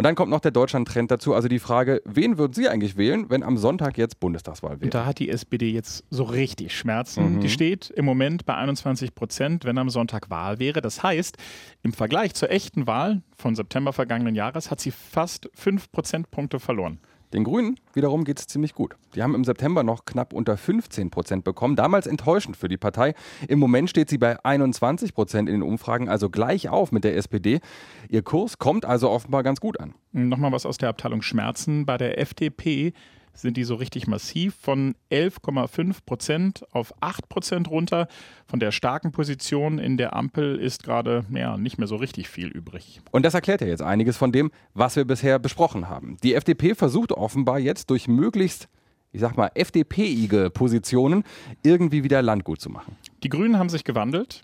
Und 0.00 0.04
dann 0.04 0.14
kommt 0.14 0.30
noch 0.30 0.40
der 0.40 0.50
Deutschland-Trend 0.50 1.10
dazu, 1.10 1.34
also 1.34 1.46
die 1.46 1.58
Frage, 1.58 2.00
wen 2.06 2.38
würden 2.38 2.54
Sie 2.54 2.70
eigentlich 2.70 2.96
wählen, 2.96 3.28
wenn 3.28 3.42
am 3.42 3.58
Sonntag 3.58 3.98
jetzt 3.98 4.18
Bundestagswahl 4.18 4.80
wäre? 4.80 4.84
Und 4.84 4.94
da 4.94 5.04
hat 5.04 5.18
die 5.18 5.28
SPD 5.28 5.70
jetzt 5.70 6.04
so 6.08 6.22
richtig 6.22 6.74
Schmerzen. 6.74 7.34
Mhm. 7.34 7.40
Die 7.40 7.50
steht 7.50 7.90
im 7.90 8.06
Moment 8.06 8.46
bei 8.46 8.54
21 8.54 9.14
Prozent, 9.14 9.66
wenn 9.66 9.76
am 9.76 9.90
Sonntag 9.90 10.30
Wahl 10.30 10.58
wäre. 10.58 10.80
Das 10.80 11.02
heißt, 11.02 11.36
im 11.82 11.92
Vergleich 11.92 12.32
zur 12.32 12.50
echten 12.50 12.86
Wahl 12.86 13.20
von 13.36 13.54
September 13.54 13.92
vergangenen 13.92 14.34
Jahres 14.34 14.70
hat 14.70 14.80
sie 14.80 14.90
fast 14.90 15.50
5 15.52 15.92
Prozentpunkte 15.92 16.60
verloren. 16.60 16.98
Den 17.32 17.44
Grünen 17.44 17.76
wiederum 17.92 18.24
geht 18.24 18.40
es 18.40 18.46
ziemlich 18.46 18.74
gut. 18.74 18.96
Die 19.14 19.22
haben 19.22 19.34
im 19.34 19.44
September 19.44 19.82
noch 19.82 20.04
knapp 20.04 20.32
unter 20.32 20.56
15 20.56 21.10
Prozent 21.10 21.44
bekommen. 21.44 21.76
Damals 21.76 22.06
enttäuschend 22.06 22.56
für 22.56 22.68
die 22.68 22.76
Partei. 22.76 23.14
Im 23.46 23.58
Moment 23.58 23.88
steht 23.88 24.10
sie 24.10 24.18
bei 24.18 24.44
21 24.44 25.14
Prozent 25.14 25.48
in 25.48 25.56
den 25.56 25.62
Umfragen, 25.62 26.08
also 26.08 26.28
gleich 26.30 26.68
auf 26.68 26.92
mit 26.92 27.04
der 27.04 27.16
SPD. 27.16 27.60
Ihr 28.08 28.22
Kurs 28.22 28.58
kommt 28.58 28.84
also 28.84 29.10
offenbar 29.10 29.42
ganz 29.42 29.60
gut 29.60 29.78
an. 29.78 29.94
Nochmal 30.12 30.52
was 30.52 30.66
aus 30.66 30.78
der 30.78 30.88
Abteilung 30.88 31.22
Schmerzen. 31.22 31.86
Bei 31.86 31.96
der 31.96 32.18
FDP 32.18 32.92
sind 33.34 33.56
die 33.56 33.64
so 33.64 33.74
richtig 33.74 34.06
massiv 34.06 34.54
von 34.60 34.94
11,5 35.10 35.98
Prozent 36.04 36.64
auf 36.72 36.92
8 37.00 37.28
Prozent 37.28 37.70
runter. 37.70 38.08
Von 38.46 38.60
der 38.60 38.72
starken 38.72 39.12
Position 39.12 39.78
in 39.78 39.96
der 39.96 40.14
Ampel 40.14 40.56
ist 40.56 40.82
gerade 40.82 41.24
ja, 41.30 41.56
nicht 41.56 41.78
mehr 41.78 41.86
so 41.86 41.96
richtig 41.96 42.28
viel 42.28 42.48
übrig. 42.48 43.00
Und 43.10 43.24
das 43.24 43.34
erklärt 43.34 43.60
ja 43.60 43.66
jetzt 43.66 43.82
einiges 43.82 44.16
von 44.16 44.32
dem, 44.32 44.50
was 44.74 44.96
wir 44.96 45.04
bisher 45.04 45.38
besprochen 45.38 45.88
haben. 45.88 46.16
Die 46.22 46.34
FDP 46.34 46.74
versucht 46.74 47.12
offenbar 47.12 47.58
jetzt 47.58 47.90
durch 47.90 48.08
möglichst 48.08 48.68
ich 49.12 49.20
sag 49.20 49.36
mal, 49.36 49.50
FDP-ige 49.54 50.50
Positionen 50.50 51.24
irgendwie 51.64 52.04
wieder 52.04 52.22
Landgut 52.22 52.60
zu 52.60 52.70
machen. 52.70 52.96
Die 53.24 53.28
Grünen 53.28 53.58
haben 53.58 53.68
sich 53.68 53.82
gewandelt. 53.82 54.42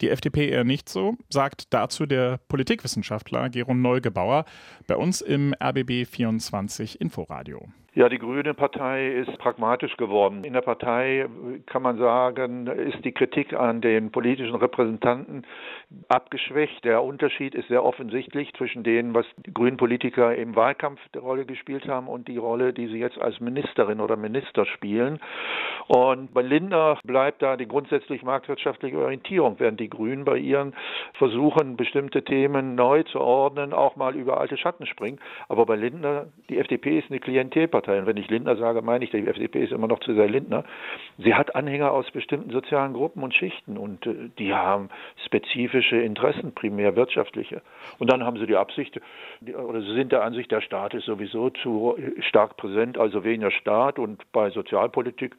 Die 0.00 0.10
FDP 0.10 0.48
eher 0.48 0.62
nicht 0.62 0.88
so, 0.88 1.16
sagt 1.28 1.74
dazu 1.74 2.06
der 2.06 2.38
Politikwissenschaftler 2.48 3.48
Gero 3.50 3.74
Neugebauer 3.74 4.44
bei 4.86 4.96
uns 4.96 5.20
im 5.20 5.54
RBB 5.60 6.06
24 6.08 7.00
Inforadio. 7.00 7.66
Ja, 7.94 8.10
die 8.10 8.18
Grüne 8.18 8.52
Partei 8.52 9.08
ist 9.08 9.38
pragmatisch 9.38 9.96
geworden. 9.96 10.44
In 10.44 10.52
der 10.52 10.60
Partei 10.60 11.26
kann 11.64 11.82
man 11.82 11.96
sagen, 11.96 12.66
ist 12.66 13.02
die 13.02 13.12
Kritik 13.12 13.54
an 13.54 13.80
den 13.80 14.12
politischen 14.12 14.54
Repräsentanten 14.54 15.46
abgeschwächt. 16.06 16.84
Der 16.84 17.02
Unterschied 17.02 17.54
ist 17.54 17.68
sehr 17.68 17.82
offensichtlich 17.82 18.52
zwischen 18.54 18.84
dem, 18.84 19.14
was 19.14 19.24
die 19.38 19.54
grünen 19.54 19.78
Politiker 19.78 20.36
im 20.36 20.54
Wahlkampf 20.54 21.00
der 21.14 21.22
Rolle 21.22 21.46
gespielt 21.46 21.88
haben 21.88 22.08
und 22.08 22.28
die 22.28 22.36
Rolle, 22.36 22.74
die 22.74 22.88
sie 22.88 22.98
jetzt 22.98 23.18
als 23.18 23.40
Ministerin 23.40 24.00
oder 24.00 24.16
Minister 24.16 24.66
spielen. 24.66 25.18
Und 25.88 26.34
bei 26.34 26.42
Lindner 26.42 26.98
bleibt 27.04 27.40
da 27.40 27.56
die 27.56 27.66
grundsätzlich 27.66 28.22
marktwirtschaftliche 28.22 28.98
Orientierung, 28.98 29.56
während 29.58 29.80
die 29.80 29.88
Grünen 29.88 30.26
bei 30.26 30.36
ihren 30.36 30.74
versuchen, 31.14 31.78
bestimmte 31.78 32.22
Themen 32.22 32.74
neu 32.74 33.02
zu 33.04 33.18
ordnen, 33.18 33.72
auch 33.72 33.96
mal 33.96 34.14
über 34.14 34.38
alte 34.38 34.58
Schatten 34.58 34.84
springen. 34.84 35.18
Aber 35.48 35.64
bei 35.64 35.76
Lindner, 35.76 36.26
die 36.50 36.58
FDP 36.58 36.98
ist 36.98 37.10
eine 37.10 37.18
Klientelpartei. 37.18 37.87
Und 37.96 38.06
wenn 38.06 38.16
ich 38.16 38.28
Lindner 38.28 38.56
sage, 38.56 38.82
meine 38.82 39.04
ich, 39.04 39.10
die 39.10 39.26
FDP 39.26 39.64
ist 39.64 39.72
immer 39.72 39.88
noch 39.88 40.00
zu 40.00 40.14
sehr 40.14 40.28
Lindner. 40.28 40.64
Sie 41.18 41.34
hat 41.34 41.54
Anhänger 41.54 41.92
aus 41.92 42.10
bestimmten 42.10 42.50
sozialen 42.50 42.92
Gruppen 42.92 43.22
und 43.22 43.34
Schichten 43.34 43.76
und 43.76 44.06
äh, 44.06 44.30
die 44.38 44.52
haben 44.52 44.90
spezifische 45.24 45.96
Interessen, 45.96 46.52
primär 46.52 46.96
wirtschaftliche. 46.96 47.62
Und 47.98 48.10
dann 48.10 48.24
haben 48.24 48.38
sie 48.38 48.46
die 48.46 48.56
Absicht, 48.56 49.00
oder 49.40 49.80
sie 49.80 49.94
sind 49.94 50.12
der 50.12 50.22
Ansicht, 50.22 50.50
der 50.50 50.60
Staat 50.60 50.94
ist 50.94 51.06
sowieso 51.06 51.50
zu 51.50 51.96
stark 52.20 52.56
präsent, 52.56 52.98
also 52.98 53.24
weniger 53.24 53.50
Staat 53.50 53.98
und 53.98 54.30
bei 54.32 54.50
Sozialpolitik 54.50 55.36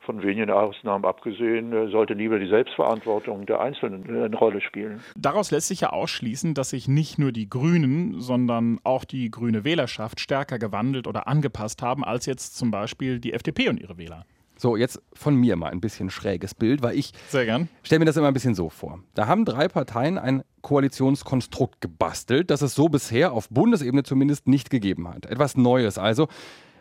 von 0.00 0.22
wenigen 0.22 0.50
Ausnahmen 0.50 1.04
abgesehen, 1.04 1.72
äh, 1.72 1.90
sollte 1.90 2.14
lieber 2.14 2.38
die 2.38 2.48
Selbstverantwortung 2.48 3.46
der 3.46 3.60
Einzelnen 3.60 4.04
eine 4.08 4.36
Rolle 4.36 4.60
spielen. 4.60 5.00
Daraus 5.16 5.50
lässt 5.50 5.68
sich 5.68 5.82
ja 5.82 5.90
ausschließen, 5.90 6.54
dass 6.54 6.70
sich 6.70 6.88
nicht 6.88 7.18
nur 7.18 7.32
die 7.32 7.48
Grünen, 7.48 8.20
sondern 8.20 8.78
auch 8.84 9.04
die 9.04 9.30
grüne 9.30 9.64
Wählerschaft 9.64 10.20
stärker 10.20 10.58
gewandelt 10.58 11.06
oder 11.06 11.28
angepasst 11.28 11.82
haben 11.82 12.04
als 12.04 12.26
jetzt 12.26 12.56
zum 12.56 12.70
Beispiel 12.70 13.20
die 13.20 13.32
FDP 13.32 13.68
und 13.68 13.80
ihre 13.80 13.98
Wähler. 13.98 14.24
So, 14.60 14.74
jetzt 14.76 15.00
von 15.12 15.36
mir 15.36 15.54
mal 15.54 15.70
ein 15.70 15.80
bisschen 15.80 16.10
schräges 16.10 16.52
Bild, 16.52 16.82
weil 16.82 16.98
ich 16.98 17.12
stelle 17.28 18.00
mir 18.00 18.04
das 18.04 18.16
immer 18.16 18.26
ein 18.26 18.34
bisschen 18.34 18.56
so 18.56 18.70
vor. 18.70 18.98
Da 19.14 19.28
haben 19.28 19.44
drei 19.44 19.68
Parteien 19.68 20.18
ein 20.18 20.42
Koalitionskonstrukt 20.62 21.80
gebastelt, 21.80 22.50
das 22.50 22.62
es 22.62 22.74
so 22.74 22.88
bisher 22.88 23.32
auf 23.32 23.48
Bundesebene 23.50 24.02
zumindest 24.02 24.48
nicht 24.48 24.68
gegeben 24.68 25.08
hat. 25.08 25.26
Etwas 25.26 25.56
Neues 25.56 25.96
also. 25.96 26.26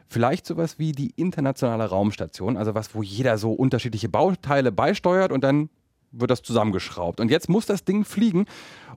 Vielleicht 0.07 0.45
sowas 0.45 0.79
wie 0.79 0.93
die 0.93 1.11
internationale 1.15 1.85
Raumstation, 1.85 2.57
also 2.57 2.73
was, 2.75 2.95
wo 2.95 3.03
jeder 3.03 3.37
so 3.37 3.51
unterschiedliche 3.51 4.09
Bauteile 4.09 4.71
beisteuert 4.71 5.31
und 5.31 5.43
dann 5.43 5.69
wird 6.11 6.31
das 6.31 6.41
zusammengeschraubt. 6.41 7.19
Und 7.19 7.29
jetzt 7.29 7.49
muss 7.49 7.65
das 7.65 7.83
Ding 7.83 8.05
fliegen 8.05 8.45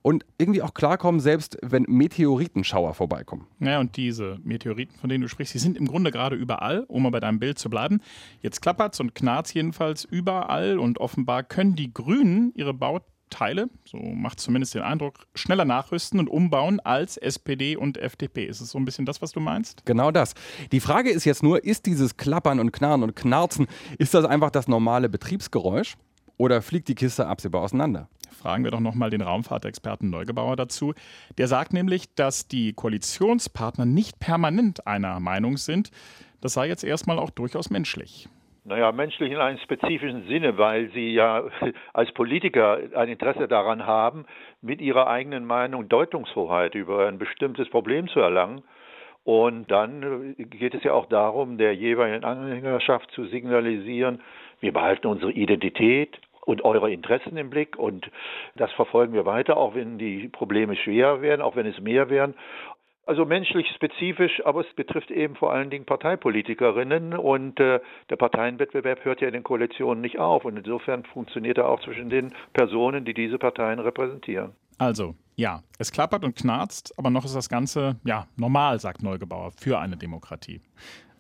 und 0.03 0.25
irgendwie 0.39 0.63
auch 0.63 0.75
klarkommen, 0.75 1.21
selbst 1.21 1.59
wenn 1.63 1.85
Meteoritenschauer 1.89 2.95
vorbeikommen. 2.95 3.47
Ja, 3.59 3.81
und 3.81 3.97
diese 3.97 4.39
Meteoriten, 4.43 4.97
von 4.97 5.09
denen 5.11 5.23
du 5.23 5.29
sprichst, 5.29 5.55
die 5.55 5.59
sind 5.59 5.77
im 5.77 5.87
Grunde 5.87 6.11
gerade 6.11 6.37
überall, 6.37 6.85
um 6.89 7.03
mal 7.03 7.11
bei 7.11 7.21
deinem 7.21 7.39
Bild 7.39 7.59
zu 7.59 7.69
bleiben. 7.69 8.01
Jetzt 8.41 8.63
klappert's 8.63 9.01
und 9.01 9.15
knarzt 9.15 9.55
jedenfalls 9.55 10.05
überall 10.05 10.79
und 10.79 10.99
offenbar 10.99 11.43
können 11.43 11.75
die 11.75 11.93
Grünen 11.93 12.53
ihre 12.55 12.75
Bauteile, 12.75 13.11
so 13.85 13.99
macht 13.99 14.41
zumindest 14.41 14.75
den 14.75 14.83
Eindruck, 14.83 15.27
schneller 15.35 15.65
nachrüsten 15.65 16.19
und 16.19 16.29
umbauen 16.29 16.81
als 16.81 17.17
SPD 17.17 17.77
und 17.77 17.97
FDP. 17.97 18.45
Ist 18.45 18.61
es 18.61 18.71
so 18.71 18.79
ein 18.79 18.85
bisschen 18.85 19.07
das, 19.07 19.23
was 19.23 19.33
du 19.33 19.41
meinst? 19.41 19.87
Genau 19.87 20.11
das. 20.11 20.35
Die 20.73 20.81
Frage 20.81 21.11
ist 21.11 21.25
jetzt 21.25 21.43
nur, 21.43 21.65
ist 21.65 21.87
dieses 21.87 22.17
Klappern 22.17 22.61
und 22.61 22.73
Knarren 22.73 23.03
und 23.03 23.17
Knarzen, 23.17 23.67
ist 23.99 24.15
das 24.15 24.25
einfach 24.25 24.51
das 24.51 24.69
normale 24.69 25.09
Betriebsgeräusch 25.09 25.97
oder 26.37 26.63
fliegt 26.63 26.89
die 26.89 26.95
Kiste 26.95 27.27
absehbar 27.27 27.63
auseinander? 27.63 28.09
Fragen 28.41 28.65
wir 28.65 28.71
doch 28.71 28.81
nochmal 28.81 29.11
den 29.11 29.21
Raumfahrtexperten 29.21 30.09
Neugebauer 30.09 30.57
dazu. 30.57 30.95
Der 31.37 31.49
sagt 31.49 31.73
nämlich, 31.73 32.15
dass 32.15 32.49
die 32.49 32.73
Koalitionspartner 32.73 33.85
nicht 33.85 34.19
permanent 34.19 34.87
einer 34.87 35.21
Meinung 35.21 35.59
sind. 35.59 35.91
Das 36.41 36.55
sei 36.55 36.69
jetzt 36.69 36.85
erstmal 36.85 37.19
auch 37.19 37.31
durchaus 37.31 37.69
menschlich. 37.69 38.29
Naja, 38.71 38.93
menschlich 38.93 39.33
in 39.33 39.39
einem 39.39 39.59
spezifischen 39.59 40.29
Sinne, 40.29 40.57
weil 40.57 40.91
sie 40.91 41.13
ja 41.13 41.43
als 41.93 42.13
Politiker 42.13 42.79
ein 42.95 43.09
Interesse 43.09 43.49
daran 43.49 43.85
haben, 43.85 44.27
mit 44.63 44.81
ihrer 44.81 45.09
eigenen 45.09 45.45
Meinung 45.45 45.89
Deutungshoheit 45.89 46.77
über 46.77 47.09
ein 47.09 47.19
bestimmtes 47.19 47.69
Problem 47.69 48.07
zu 48.07 48.21
erlangen. 48.21 48.63
Und 49.25 49.69
dann 49.73 50.37
geht 50.39 50.75
es 50.75 50.85
ja 50.85 50.93
auch 50.93 51.07
darum, 51.07 51.59
der 51.59 51.75
jeweiligen 51.75 52.25
Anhängerschaft 52.25 53.11
zu 53.11 53.25
signalisieren, 53.25 54.23
wir 54.61 54.73
behalten 54.73 55.09
unsere 55.09 55.33
Identität 55.33 56.21
und 56.45 56.63
eure 56.63 56.93
Interessen 56.93 57.37
im 57.37 57.51
Blick 57.51 57.77
und 57.77 58.09
das 58.55 58.71
verfolgen 58.73 59.15
wir 59.15 59.27
weiter, 59.27 59.57
auch 59.57 59.75
wenn 59.75 59.99
die 59.99 60.29
Probleme 60.29 60.77
schwerer 60.77 61.23
werden, 61.23 61.43
auch 61.43 61.57
wenn 61.57 61.67
es 61.67 61.81
mehr 61.81 62.09
werden. 62.09 62.35
Also 63.11 63.25
menschlich 63.25 63.67
spezifisch, 63.75 64.41
aber 64.45 64.61
es 64.61 64.73
betrifft 64.77 65.11
eben 65.11 65.35
vor 65.35 65.53
allen 65.53 65.69
Dingen 65.69 65.85
Parteipolitikerinnen 65.85 67.15
und 67.15 67.59
äh, 67.59 67.81
der 68.09 68.15
Parteienwettbewerb 68.15 69.05
hört 69.05 69.21
ja 69.21 69.27
in 69.27 69.33
den 69.33 69.43
Koalitionen 69.43 70.01
nicht 70.01 70.21
auf 70.21 70.45
und 70.45 70.57
insofern 70.57 71.03
funktioniert 71.03 71.59
er 71.59 71.69
auch 71.69 71.81
zwischen 71.81 72.09
den 72.09 72.33
Personen, 72.53 73.05
die 73.05 73.13
diese 73.13 73.37
Parteien 73.37 73.81
repräsentieren. 73.81 74.53
Also, 74.79 75.17
ja, 75.35 75.65
es 75.81 75.91
klappert 75.91 76.23
und 76.23 76.37
knarzt, 76.37 76.97
aber 76.97 77.11
noch 77.11 77.25
ist 77.25 77.35
das 77.35 77.49
Ganze, 77.49 77.97
ja, 78.05 78.29
normal, 78.37 78.79
sagt 78.79 79.03
Neugebauer, 79.03 79.51
für 79.61 79.81
eine 79.81 79.97
Demokratie. 79.97 80.61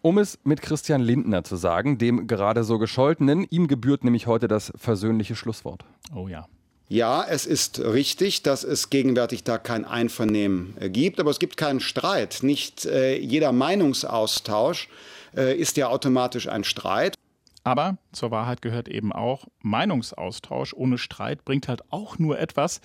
Um 0.00 0.18
es 0.18 0.38
mit 0.44 0.62
Christian 0.62 1.00
Lindner 1.00 1.42
zu 1.42 1.56
sagen, 1.56 1.98
dem 1.98 2.28
gerade 2.28 2.62
so 2.62 2.78
gescholtenen, 2.78 3.44
ihm 3.50 3.66
gebührt 3.66 4.04
nämlich 4.04 4.28
heute 4.28 4.46
das 4.46 4.72
versöhnliche 4.76 5.34
Schlusswort. 5.34 5.84
Oh 6.14 6.28
ja. 6.28 6.46
Ja, 6.92 7.22
es 7.22 7.46
ist 7.46 7.78
richtig, 7.78 8.42
dass 8.42 8.64
es 8.64 8.90
gegenwärtig 8.90 9.44
da 9.44 9.58
kein 9.58 9.84
Einvernehmen 9.84 10.74
äh, 10.80 10.90
gibt, 10.90 11.20
aber 11.20 11.30
es 11.30 11.38
gibt 11.38 11.56
keinen 11.56 11.78
Streit. 11.78 12.40
Nicht 12.42 12.84
äh, 12.84 13.16
jeder 13.16 13.52
Meinungsaustausch 13.52 14.88
äh, 15.36 15.56
ist 15.56 15.76
ja 15.76 15.86
automatisch 15.86 16.48
ein 16.48 16.64
Streit. 16.64 17.14
Aber 17.62 17.96
zur 18.10 18.32
Wahrheit 18.32 18.60
gehört 18.60 18.88
eben 18.88 19.12
auch, 19.12 19.46
Meinungsaustausch 19.60 20.74
ohne 20.74 20.98
Streit 20.98 21.44
bringt 21.44 21.68
halt 21.68 21.82
auch 21.92 22.18
nur 22.18 22.40
etwas, 22.40 22.80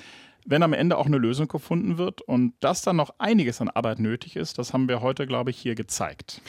wenn 0.45 0.61
am 0.61 0.73
Ende 0.73 0.99
auch 0.99 1.07
eine 1.07 1.17
Lösung 1.17 1.47
gefunden 1.47 1.97
wird. 1.97 2.21
Und 2.21 2.53
dass 2.59 2.83
dann 2.83 2.97
noch 2.97 3.15
einiges 3.17 3.59
an 3.59 3.69
Arbeit 3.69 3.97
nötig 3.97 4.35
ist, 4.35 4.59
das 4.59 4.71
haben 4.71 4.87
wir 4.87 5.01
heute, 5.01 5.25
glaube 5.25 5.49
ich, 5.49 5.57
hier 5.57 5.73
gezeigt. 5.73 6.41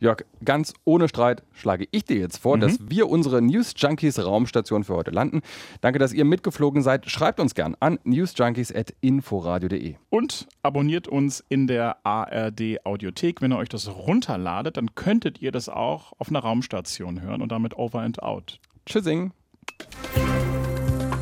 Jörg, 0.00 0.24
ganz 0.44 0.74
ohne 0.84 1.08
Streit 1.08 1.42
schlage 1.52 1.86
ich 1.90 2.04
dir 2.04 2.18
jetzt 2.18 2.38
vor, 2.38 2.56
mhm. 2.56 2.60
dass 2.60 2.78
wir 2.88 3.08
unsere 3.08 3.40
News 3.42 3.74
Junkies 3.76 4.18
Raumstation 4.18 4.84
für 4.84 4.94
heute 4.94 5.10
landen. 5.10 5.42
Danke, 5.80 5.98
dass 5.98 6.12
ihr 6.12 6.24
mitgeflogen 6.24 6.82
seid. 6.82 7.10
Schreibt 7.10 7.40
uns 7.40 7.54
gern 7.54 7.76
an 7.80 7.98
newsjunkies.inforadio.de. 8.04 9.94
Und 10.10 10.46
abonniert 10.62 11.08
uns 11.08 11.44
in 11.48 11.66
der 11.66 12.04
ARD 12.04 12.84
Audiothek. 12.84 13.40
Wenn 13.40 13.52
ihr 13.52 13.58
euch 13.58 13.68
das 13.68 13.88
runterladet, 13.88 14.76
dann 14.76 14.94
könntet 14.94 15.40
ihr 15.40 15.52
das 15.52 15.68
auch 15.68 16.12
auf 16.18 16.28
einer 16.28 16.40
Raumstation 16.40 17.22
hören 17.22 17.42
und 17.42 17.52
damit 17.52 17.76
over 17.76 18.00
and 18.00 18.22
out. 18.22 18.60
Tschüssing. 18.86 19.32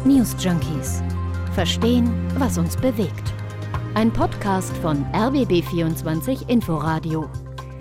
News 0.05 0.35
Junkies. 0.39 1.03
Verstehen, 1.55 2.11
was 2.39 2.59
uns 2.59 2.77
bewegt. 2.77 3.33
Ein 3.95 4.13
Podcast 4.13 4.75
von 4.79 5.05
RBB24 5.13 6.49
Inforadio. 6.49 7.29